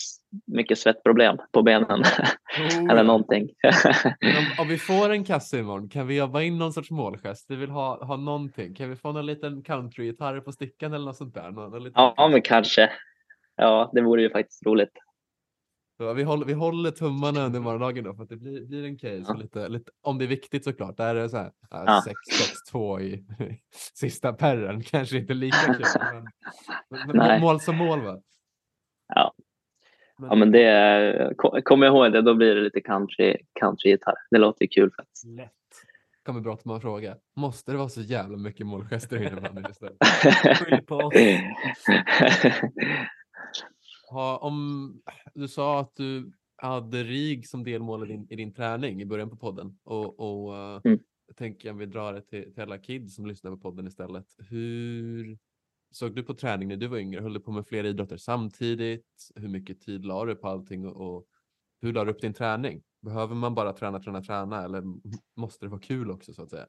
mycket 0.47 0.79
svettproblem 0.79 1.37
på 1.51 1.61
benen 1.61 2.03
Oh, 2.59 2.91
eller 2.91 3.03
någonting. 3.03 3.49
Om, 4.21 4.45
om 4.59 4.67
vi 4.67 4.77
får 4.77 5.09
en 5.09 5.23
kasse 5.23 5.59
imorgon, 5.59 5.89
kan 5.89 6.07
vi 6.07 6.17
jobba 6.17 6.41
in 6.41 6.57
någon 6.57 6.73
sorts 6.73 6.91
målgest? 6.91 7.45
Vi 7.49 7.55
vill 7.55 7.69
ha, 7.69 8.05
ha 8.05 8.17
någonting. 8.17 8.75
Kan 8.75 8.89
vi 8.89 8.95
få 8.95 9.11
någon 9.11 9.25
liten 9.25 9.63
country-gitarr 9.63 10.39
på 10.39 10.51
stickan 10.51 10.93
eller 10.93 11.05
något 11.05 11.17
sånt 11.17 11.33
där? 11.33 11.51
Någon, 11.51 11.71
någon 11.71 11.83
liten 11.83 12.13
ja, 12.17 12.27
men 12.31 12.41
kanske. 12.41 12.89
Ja, 13.55 13.91
det 13.93 14.01
vore 14.01 14.21
ju 14.21 14.29
faktiskt 14.29 14.65
roligt. 14.65 14.91
Så 15.97 16.13
vi, 16.13 16.23
håller, 16.23 16.45
vi 16.45 16.53
håller 16.53 16.91
tummarna 16.91 17.45
under 17.45 17.59
morgondagen 17.59 18.03
då 18.03 18.13
för 18.13 18.23
att 18.23 18.29
det 18.29 18.37
blir, 18.37 18.65
blir 18.65 18.83
en 18.85 18.97
case. 18.97 19.23
Ja. 19.27 19.33
Lite, 19.33 19.69
lite, 19.69 19.91
om 20.01 20.17
det 20.17 20.25
är 20.25 20.27
viktigt 20.27 20.63
såklart. 20.63 20.97
Där 20.97 21.15
är 21.15 21.21
det 21.21 21.29
så 21.29 21.37
här, 21.37 21.51
Ja. 21.69 22.03
ja. 22.05 22.13
6-6-2 22.73 23.01
i 23.01 23.25
sista 23.93 24.33
perren. 24.33 24.83
Kanske 24.83 25.17
inte 25.17 25.33
lika 25.33 25.57
kul. 25.73 25.85
Men, 26.89 27.07
men 27.07 27.17
Nej. 27.17 27.41
mål 27.41 27.59
som 27.59 27.75
mål 27.75 28.01
va? 28.01 28.21
Ja. 29.15 29.33
Ja, 30.21 30.35
men 30.35 30.51
det, 30.51 31.33
ko- 31.37 31.61
kom 31.63 31.83
ihåg 31.83 32.11
det, 32.11 32.21
då 32.21 32.33
blir 32.35 32.55
det 32.55 32.61
lite 32.61 32.81
country, 32.81 33.37
countrygitarr. 33.59 34.15
Det 34.31 34.37
låter 34.37 34.67
kul 34.67 34.91
faktiskt. 34.91 35.25
Lätt. 35.25 35.51
kommer 36.25 36.41
Brottman 36.41 36.81
fråga. 36.81 37.15
Måste 37.35 37.71
det 37.71 37.77
vara 37.77 37.89
så 37.89 38.01
jävla 38.01 38.37
mycket 38.37 38.65
målgester 38.65 39.21
i 39.21 39.27
innebandyn 39.27 39.65
istället? 39.71 39.97
Skyll 40.57 40.81
på 40.81 40.95
oss. 40.95 41.13
Ha, 44.09 44.37
om 44.37 45.01
du 45.33 45.47
sa 45.47 45.79
att 45.79 45.95
du 45.95 46.31
hade 46.55 47.03
RIG 47.03 47.47
som 47.47 47.63
delmål 47.63 48.03
i 48.03 48.13
din, 48.13 48.27
i 48.29 48.35
din 48.35 48.53
träning 48.53 49.01
i 49.01 49.05
början 49.05 49.29
på 49.29 49.35
podden 49.35 49.79
och, 49.83 50.19
och 50.19 50.55
Mm. 50.85 50.99
jag 51.27 51.35
tänker 51.35 51.71
om 51.71 51.77
vi 51.77 51.85
drar 51.85 52.13
det 52.13 52.21
till, 52.21 52.53
till 52.53 52.63
alla 52.63 52.77
kids 52.77 53.15
som 53.15 53.25
lyssnar 53.25 53.51
på 53.51 53.57
podden 53.57 53.87
istället. 53.87 54.25
Hur 54.37 55.37
såg 55.91 56.15
du 56.15 56.23
på 56.23 56.33
träning 56.33 56.67
när 56.67 56.75
du 56.75 56.87
var 56.87 56.97
yngre? 56.97 57.21
Höll 57.21 57.33
du 57.33 57.39
på 57.39 57.51
med 57.51 57.67
flera 57.67 57.87
idrotter 57.87 58.17
samtidigt? 58.17 59.31
Hur 59.35 59.47
mycket 59.47 59.81
tid 59.81 60.05
la 60.05 60.25
du 60.25 60.35
på 60.35 60.47
allting 60.47 60.87
och, 60.87 61.15
och 61.15 61.25
hur 61.81 61.93
la 61.93 62.05
du 62.05 62.11
upp 62.11 62.21
din 62.21 62.33
träning? 62.33 62.83
Behöver 63.01 63.35
man 63.35 63.55
bara 63.55 63.73
träna, 63.73 63.99
träna, 63.99 64.21
träna 64.21 64.63
eller 64.63 64.83
måste 65.35 65.65
det 65.65 65.69
vara 65.69 65.81
kul 65.81 66.11
också 66.11 66.33
så 66.33 66.43
att 66.43 66.49
säga? 66.49 66.67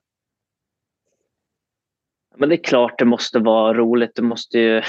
Men 2.37 2.49
det 2.49 2.55
är 2.55 2.65
klart 2.65 2.99
det 2.99 3.05
måste 3.05 3.39
vara 3.39 3.75
roligt. 3.75 4.15
Det 4.15 4.23
måste 4.23 4.59
ju 4.59 4.83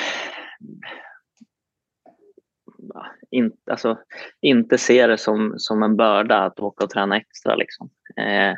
in, 3.31 3.51
alltså, 3.71 3.97
inte 4.41 4.77
se 4.77 5.07
det 5.07 5.17
som, 5.17 5.53
som 5.57 5.83
en 5.83 5.95
börda 5.95 6.37
att 6.37 6.59
åka 6.59 6.83
och 6.83 6.89
träna 6.89 7.17
extra. 7.17 7.55
Liksom. 7.55 7.89
Eh, 8.17 8.53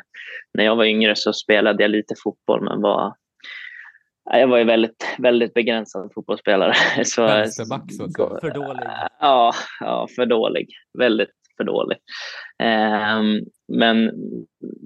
när 0.54 0.64
jag 0.64 0.76
var 0.76 0.84
yngre 0.84 1.16
så 1.16 1.32
spelade 1.32 1.82
jag 1.84 1.90
lite 1.90 2.14
fotboll 2.22 2.64
men 2.64 2.80
var 2.80 3.14
jag 4.24 4.48
var 4.48 4.58
ju 4.58 4.64
väldigt, 4.64 5.06
väldigt 5.18 5.54
begränsad 5.54 6.10
fotbollsspelare. 6.14 6.74
Så, 7.04 7.26
Vänsterback 7.26 7.92
så 7.92 8.04
att. 8.04 8.40
För 8.40 8.50
dålig. 8.50 8.88
Ja, 9.20 9.52
ja, 9.80 10.08
för 10.16 10.26
dålig. 10.26 10.68
Väldigt 10.98 11.30
för 11.56 11.64
dålig. 11.64 11.98
Eh, 12.58 13.22
men 13.68 14.10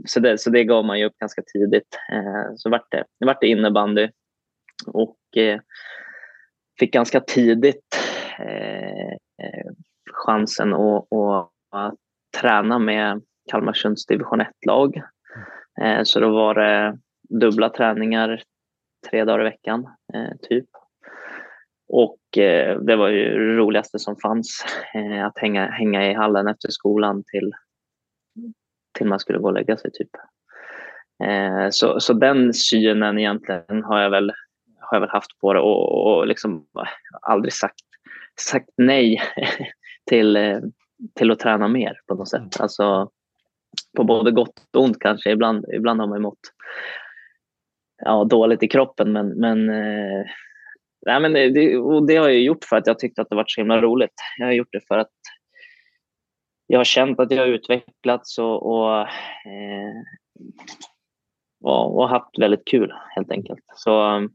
så 0.07 0.21
det, 0.21 0.39
så 0.39 0.51
det 0.51 0.65
gav 0.65 0.85
man 0.85 0.99
ju 0.99 1.05
upp 1.05 1.19
ganska 1.19 1.43
tidigt. 1.53 1.99
Eh, 2.13 2.55
så 2.57 2.71
vart 2.71 2.91
det, 2.91 3.05
vart 3.19 3.41
det 3.41 3.47
innebandy 3.47 4.09
och 4.87 5.37
eh, 5.37 5.61
fick 6.79 6.93
ganska 6.93 7.21
tidigt 7.21 7.99
eh, 8.39 9.17
Eh, 9.43 9.73
chansen 10.13 10.75
att, 10.75 11.13
att, 11.13 11.51
att, 11.71 11.95
träna 12.41 12.79
med 12.79 13.23
Kalmarsunds 13.51 14.07
division 14.07 14.41
1-lag. 14.41 15.03
Eh, 15.81 16.03
så 16.03 16.21
då 16.21 16.31
var 16.31 16.55
det 16.55 16.99
dubbla 17.29 17.71
träningar 17.71 18.43
tre 19.11 19.25
dagar 19.25 19.41
i 19.41 19.45
veckan, 19.45 19.89
eh, 20.15 20.37
typ. 20.49 20.67
Och 21.89 22.39
eh, 22.39 22.81
det 22.81 22.97
var 22.97 23.09
ju 23.09 23.39
det 23.39 23.57
roligaste 23.57 23.99
som 23.99 24.17
fanns, 24.17 24.65
eh, 24.95 25.27
att 25.27 25.39
hänga, 25.39 25.67
hänga 25.67 26.11
i 26.11 26.15
hallen 26.15 26.49
efter 26.49 26.69
skolan 26.71 27.25
till, 27.27 27.53
till 28.99 29.07
man 29.07 29.19
skulle 29.19 29.39
gå 29.39 29.47
och 29.47 29.55
lägga 29.55 29.77
sig. 29.77 29.91
typ. 29.93 30.11
Eh, 31.25 31.69
så, 31.71 32.01
så 32.01 32.13
den 32.13 32.55
synen 32.55 33.19
egentligen 33.19 33.85
har 33.85 34.01
jag 34.01 34.11
väl, 34.11 34.33
har 34.81 34.97
jag 34.97 35.01
väl 35.01 35.11
haft 35.11 35.41
på 35.41 35.53
det 35.53 35.61
och, 35.61 36.07
och 36.07 36.27
liksom 36.27 36.67
aldrig 37.23 37.53
sagt, 37.53 37.86
sagt 38.41 38.71
nej 38.77 39.23
till, 40.11 40.37
eh, 40.37 40.59
till 41.15 41.31
att 41.31 41.39
träna 41.39 41.69
mer 41.69 42.01
på 42.07 42.15
något 42.15 42.29
sätt. 42.29 42.41
Mm. 42.41 42.51
Alltså, 42.59 43.11
på 43.97 44.05
både 44.05 44.31
gott 44.31 44.67
och 44.77 44.83
ont 44.83 44.99
kanske. 45.01 45.31
Ibland, 45.31 45.65
ibland 45.75 46.01
har 46.01 46.07
man 46.07 46.23
mått 46.23 46.41
ja, 48.05 48.25
dåligt 48.25 48.63
i 48.63 48.69
kroppen 48.69 49.13
men, 49.13 49.29
men 49.29 49.71
eh, 49.71 50.27
Nej, 51.07 51.21
men 51.21 51.33
det, 51.33 51.77
och 51.79 52.07
det 52.07 52.17
har 52.17 52.29
jag 52.29 52.41
gjort 52.41 52.65
för 52.65 52.77
att 52.77 52.87
jag 52.87 52.99
tyckte 52.99 53.23
att 53.23 53.29
det 53.31 53.37
var 53.37 53.45
så 53.47 53.61
himla 53.61 53.81
roligt. 53.81 54.15
Jag 54.39 54.47
har 54.47 54.53
gjort 54.53 54.73
det 54.73 54.87
för 54.89 54.99
att 54.99 55.13
jag 56.67 56.79
har 56.79 56.85
känt 56.85 57.21
att 57.21 57.31
jag 57.31 57.39
har 57.39 57.47
utvecklats 57.47 58.39
och, 58.39 58.67
och, 58.67 59.01
eh, 59.01 60.03
och, 61.65 61.99
och 61.99 62.09
haft 62.09 62.39
väldigt 62.39 62.65
kul 62.65 62.93
helt 63.15 63.31
enkelt. 63.31 63.65
Så 63.75 64.29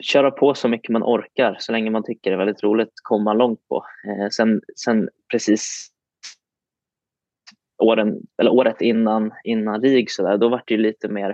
köra 0.00 0.30
på 0.30 0.54
så 0.54 0.68
mycket 0.68 0.88
man 0.88 1.02
orkar 1.02 1.56
så 1.58 1.72
länge 1.72 1.90
man 1.90 2.04
tycker 2.04 2.30
det 2.30 2.34
är 2.34 2.38
väldigt 2.38 2.62
roligt 2.62 2.92
kommer 3.02 3.24
man 3.24 3.38
långt 3.38 3.68
på. 3.68 3.84
Eh, 4.08 4.28
sen, 4.28 4.60
sen 4.76 5.08
precis 5.30 5.88
åren, 7.82 8.20
eller 8.38 8.52
året 8.52 8.80
innan, 8.80 9.32
innan 9.44 9.80
RIG 9.80 10.10
så 10.10 10.22
där, 10.22 10.38
då 10.38 10.48
var 10.48 10.62
det 10.66 10.76
lite 10.76 11.08
mer 11.08 11.30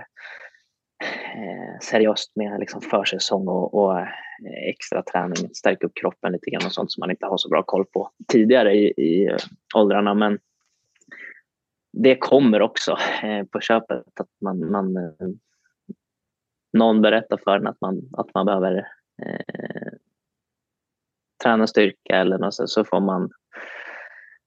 eh, 1.35 1.79
seriöst 1.81 2.35
med 2.35 2.59
liksom 2.59 2.81
försäsong 2.81 3.47
och, 3.47 3.73
och 3.73 3.99
eh, 3.99 4.07
extra 4.69 5.03
träning, 5.03 5.49
stärka 5.53 5.87
upp 5.87 5.95
kroppen 5.95 6.31
lite 6.31 6.49
grann 6.49 6.65
och 6.65 6.71
sånt 6.71 6.91
som 6.91 7.01
man 7.01 7.11
inte 7.11 7.25
har 7.25 7.37
så 7.37 7.49
bra 7.49 7.63
koll 7.63 7.85
på 7.85 8.11
tidigare 8.27 8.73
i, 8.73 8.93
i 8.97 9.25
eh, 9.25 9.37
åldrarna. 9.75 10.13
Men 10.13 10.39
det 11.93 12.15
kommer 12.15 12.61
också 12.61 12.97
eh, 13.23 13.43
på 13.45 13.59
köpet 13.59 14.19
att 14.19 14.27
man, 14.41 14.71
man 14.71 14.97
eh, 14.97 15.27
någon 16.73 17.01
berättar 17.01 17.37
för 17.37 17.55
en 17.55 17.67
att 17.67 17.81
man, 17.81 18.01
att 18.17 18.33
man 18.33 18.45
behöver 18.45 18.77
eh, 19.25 19.93
träna 21.43 21.67
styrka 21.67 22.15
eller 22.15 22.37
något 22.37 22.53
så, 22.53 22.67
så 22.67 22.83
får 22.83 22.99
man 22.99 23.29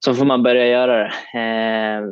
så 0.05 0.13
får 0.13 0.25
man 0.25 0.43
börja 0.43 0.67
göra 0.67 0.97
det. 0.97 1.39
Eh, 1.39 2.03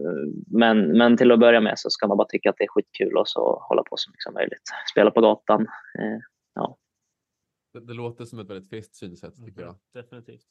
men, 0.48 0.98
men 0.98 1.18
till 1.18 1.32
att 1.32 1.40
börja 1.40 1.62
med 1.62 1.80
så 1.80 1.90
ska 1.90 2.08
man 2.08 2.18
bara 2.18 2.28
tycka 2.28 2.50
att 2.50 2.56
det 2.58 2.64
är 2.64 2.68
skitkul 2.68 3.18
och 3.18 3.28
så 3.28 3.64
hålla 3.70 3.84
på 3.84 3.98
så 3.98 4.10
mycket 4.10 4.24
som 4.24 4.34
möjligt. 4.34 4.64
Spela 4.92 5.12
på 5.12 5.22
gatan. 5.22 5.62
Eh, 6.00 6.20
ja. 6.54 6.78
Det, 7.74 7.80
det, 7.80 7.94
låter 7.94 8.26
som 8.26 8.40
ett 8.40 8.50
väldigt 8.50 8.70
friskt 8.70 8.96
synsätt 8.96 9.46
tycker 9.46 9.62
jag. 9.62 9.76
Definitivt. 9.94 10.46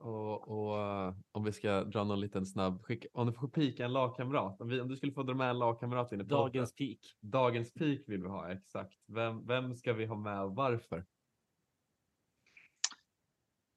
Och, 0.00 0.48
och 0.48 0.78
uh, 0.78 1.14
om 1.32 1.44
vi 1.44 1.52
ska 1.52 1.84
dra 1.84 2.04
någon 2.04 2.20
liten 2.20 2.46
snabb 2.46 2.82
skick. 2.82 3.06
Om 3.12 3.26
du 3.26 3.32
får 3.32 3.48
pika 3.48 3.84
en 3.84 3.92
lagkamrat. 3.92 4.60
Om, 4.60 4.68
vi, 4.68 4.80
om 4.80 4.88
du 4.88 4.96
skulle 4.96 5.12
få 5.12 5.22
dra 5.22 5.34
med 5.34 5.50
en 5.50 5.58
lagkamrat 5.58 6.12
in 6.12 6.20
i 6.20 6.24
Dagens 6.24 6.74
peak. 6.74 6.98
Dagens 7.20 7.74
peak 7.74 8.00
vill 8.06 8.22
vi 8.22 8.28
ha, 8.28 8.52
exakt. 8.52 8.98
Vem, 9.06 9.46
vem 9.46 9.74
ska 9.74 9.92
vi 9.92 10.06
ha 10.06 10.16
med 10.16 10.42
och 10.42 10.54
varför? 10.54 11.04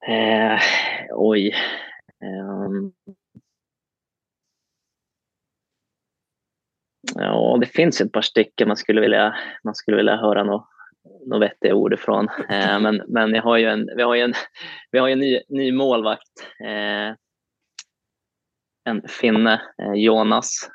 Eh, 0.08 0.60
oj. 1.10 1.56
Um, 2.24 2.94
ja, 7.16 7.58
det 7.62 7.66
finns 7.66 8.02
ett 8.02 8.12
par 8.12 8.22
stycken 8.22 8.68
man 8.68 8.78
skulle 8.78 9.02
vilja, 9.02 9.36
man 9.64 9.76
skulle 9.76 9.98
vilja 9.98 10.16
höra 10.16 10.44
något, 10.44 10.68
något 11.26 11.42
vettiga 11.42 11.76
ord 11.76 11.94
ifrån. 11.94 12.28
Uh, 12.30 12.80
men 12.80 13.02
men 13.08 13.34
jag 13.34 13.44
har 13.44 13.58
ju 13.58 13.66
en, 13.66 13.90
vi 13.96 14.04
har 14.04 14.16
ju 14.16 14.22
en, 14.22 14.34
vi 14.92 15.00
har 15.00 15.10
en 15.10 15.20
ny, 15.20 15.42
ny 15.50 15.72
målvakt. 15.72 16.32
Uh, 16.64 17.16
en 18.84 19.02
finne, 19.08 19.62
uh, 19.82 19.94
Jonas, 19.94 20.70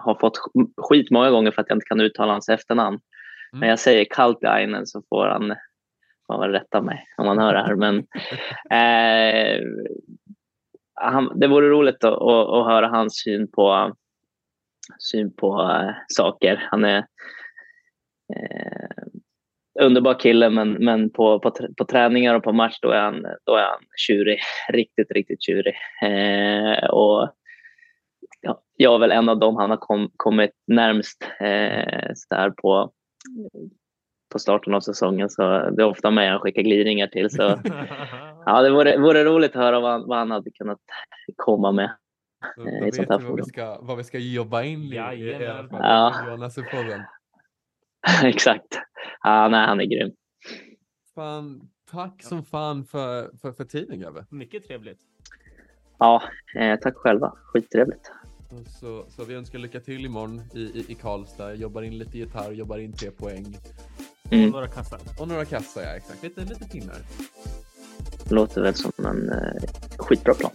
har 0.00 0.18
fått 0.20 0.38
skit 0.76 1.10
många 1.10 1.30
gånger 1.30 1.50
för 1.50 1.62
att 1.62 1.68
jag 1.68 1.76
inte 1.76 1.86
kan 1.86 2.00
uttala 2.00 2.32
hans 2.32 2.48
efternamn. 2.48 3.00
Mm. 3.52 3.60
När 3.60 3.68
jag 3.68 3.78
säger 3.78 4.06
Kalpiainen 4.10 4.86
så 4.86 5.02
får 5.10 5.26
han 5.26 5.54
man 6.28 6.40
väl 6.40 6.50
rätta 6.50 6.82
mig 6.82 7.06
om 7.16 7.26
man 7.26 7.38
hör 7.38 7.54
det 7.54 7.62
här. 7.62 7.74
Men 7.74 7.98
eh, 8.70 9.62
han, 10.94 11.40
det 11.40 11.46
vore 11.46 11.68
roligt 11.68 12.04
att, 12.04 12.12
att, 12.12 12.48
att, 12.48 12.66
höra 12.66 12.88
hans 12.88 13.22
syn 13.24 13.50
på, 13.50 13.94
syn 14.98 15.34
på 15.36 15.62
äh, 15.62 15.94
saker. 16.08 16.68
Han 16.70 16.84
är 16.84 16.98
eh, 18.34 18.97
underbar 19.80 20.14
kille, 20.14 20.50
men, 20.50 20.72
men 20.72 21.10
på, 21.10 21.40
på, 21.40 21.52
på 21.76 21.84
träningar 21.84 22.34
och 22.34 22.42
på 22.42 22.52
match 22.52 22.78
då 22.82 22.90
är 22.90 23.00
han, 23.00 23.22
då 23.44 23.56
är 23.56 23.62
han 23.62 23.80
tjurig. 23.96 24.38
Riktigt, 24.72 25.10
riktigt 25.10 25.42
tjurig. 25.42 25.74
Eh, 26.02 26.84
och 26.84 27.30
ja, 28.40 28.62
jag 28.76 28.94
är 28.94 28.98
väl 28.98 29.12
en 29.12 29.28
av 29.28 29.38
dem 29.38 29.56
han 29.56 29.70
har 29.70 29.76
kom, 29.76 30.10
kommit 30.16 30.50
närmst 30.66 31.28
eh, 31.40 32.10
så 32.14 32.52
på, 32.62 32.92
på 34.32 34.38
starten 34.38 34.74
av 34.74 34.80
säsongen. 34.80 35.30
Så 35.30 35.42
det 35.70 35.82
är 35.82 35.86
ofta 35.86 36.10
mig 36.10 36.28
han 36.28 36.40
skickar 36.40 36.62
glidningar 36.62 37.06
till. 37.06 37.30
Så 37.30 37.42
ja, 38.46 38.62
det 38.62 38.70
vore, 38.70 38.98
vore 38.98 39.24
roligt 39.24 39.56
att 39.56 39.62
höra 39.62 39.80
vad, 39.80 40.08
vad 40.08 40.18
han 40.18 40.30
hade 40.30 40.50
kunnat 40.50 40.80
komma 41.36 41.72
med. 41.72 41.90
Då, 42.56 42.64
då 42.64 42.84
vet 42.84 42.98
vi 42.98 43.04
vad 43.04 43.36
vi, 43.36 43.42
ska, 43.42 43.78
vad 43.80 43.96
vi 43.96 44.04
ska 44.04 44.18
jobba 44.18 44.62
in 44.62 44.92
i, 44.92 44.96
ja, 44.96 45.12
i, 45.12 45.24
i 45.24 45.46
alla 45.46 45.68
fall. 45.68 45.80
Ja. 45.82 46.14
Exakt. 48.24 48.78
Ja, 49.22 49.48
nej, 49.48 49.66
han 49.66 49.80
är 49.80 49.84
grym. 49.84 50.10
Fan, 51.14 51.68
tack 51.90 52.22
som 52.22 52.44
fan 52.44 52.84
för, 52.84 53.30
för, 53.42 53.52
för 53.52 53.64
tiden 53.64 54.00
grabbar. 54.00 54.26
Mycket 54.30 54.66
trevligt. 54.66 54.98
Ja, 55.98 56.22
eh, 56.56 56.78
tack 56.80 56.96
själva. 56.96 57.32
Skittrevligt. 57.44 58.10
Så, 58.80 59.04
så 59.08 59.24
vi 59.24 59.34
önskar 59.34 59.58
lycka 59.58 59.80
till 59.80 60.04
imorgon 60.04 60.42
i, 60.54 60.60
i, 60.60 60.84
i 60.88 60.94
Karlstad. 60.94 61.54
Jobbar 61.54 61.82
in 61.82 61.98
lite 61.98 62.18
gitarr, 62.18 62.52
jobbar 62.52 62.78
in 62.78 62.92
tre 62.92 63.10
poäng. 63.10 63.58
Mm. 64.30 64.44
Och 64.44 64.50
några 64.52 64.68
kassar. 64.68 65.00
Och 65.20 65.28
några 65.28 65.44
kassar, 65.44 65.82
ja 65.82 65.88
exakt. 65.88 66.22
Lite, 66.22 66.40
lite 66.40 66.64
pinnar. 66.64 66.96
Låter 68.30 68.62
väl 68.62 68.74
som 68.74 68.92
en 68.98 69.32
eh, 69.32 69.62
skitbra 69.98 70.34
plan. 70.34 70.52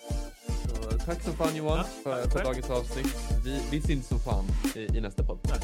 Så, 0.47 0.97
tack 0.97 1.21
som 1.21 1.34
fan 1.34 1.56
Johan 1.56 1.78
ja, 1.78 1.84
för, 1.84 2.30
för 2.30 2.43
dagens 2.43 2.69
avsnitt. 2.69 3.15
Vi, 3.45 3.62
vi 3.71 3.82
syns 3.82 4.08
som 4.08 4.19
fan 4.19 4.45
i, 4.76 4.97
i 4.97 5.02
nästa 5.02 5.23
podd. 5.23 5.39
Tack, 5.43 5.62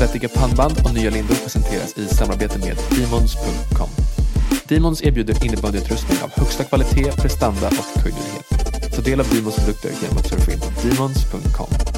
Svettiga 0.00 0.28
pannband 0.28 0.74
och 0.84 0.94
nya 0.94 1.10
lindor 1.10 1.34
presenteras 1.34 1.98
i 1.98 2.06
samarbete 2.08 2.58
med 2.58 2.76
Demons.com. 2.90 3.88
Demons 4.68 5.02
erbjuder 5.02 5.44
innebandyutrustning 5.44 6.22
av 6.22 6.30
högsta 6.36 6.64
kvalitet, 6.64 7.12
prestanda 7.12 7.66
och 7.66 8.00
höjdlighet. 8.02 8.46
Ta 8.96 9.02
del 9.02 9.20
av 9.20 9.28
Demons 9.34 9.56
produkter 9.56 9.90
genom 10.02 10.18
att 10.18 10.26
surfa 10.26 10.52
in 10.52 10.60
på 10.60 10.66
demons.com. 10.82 11.89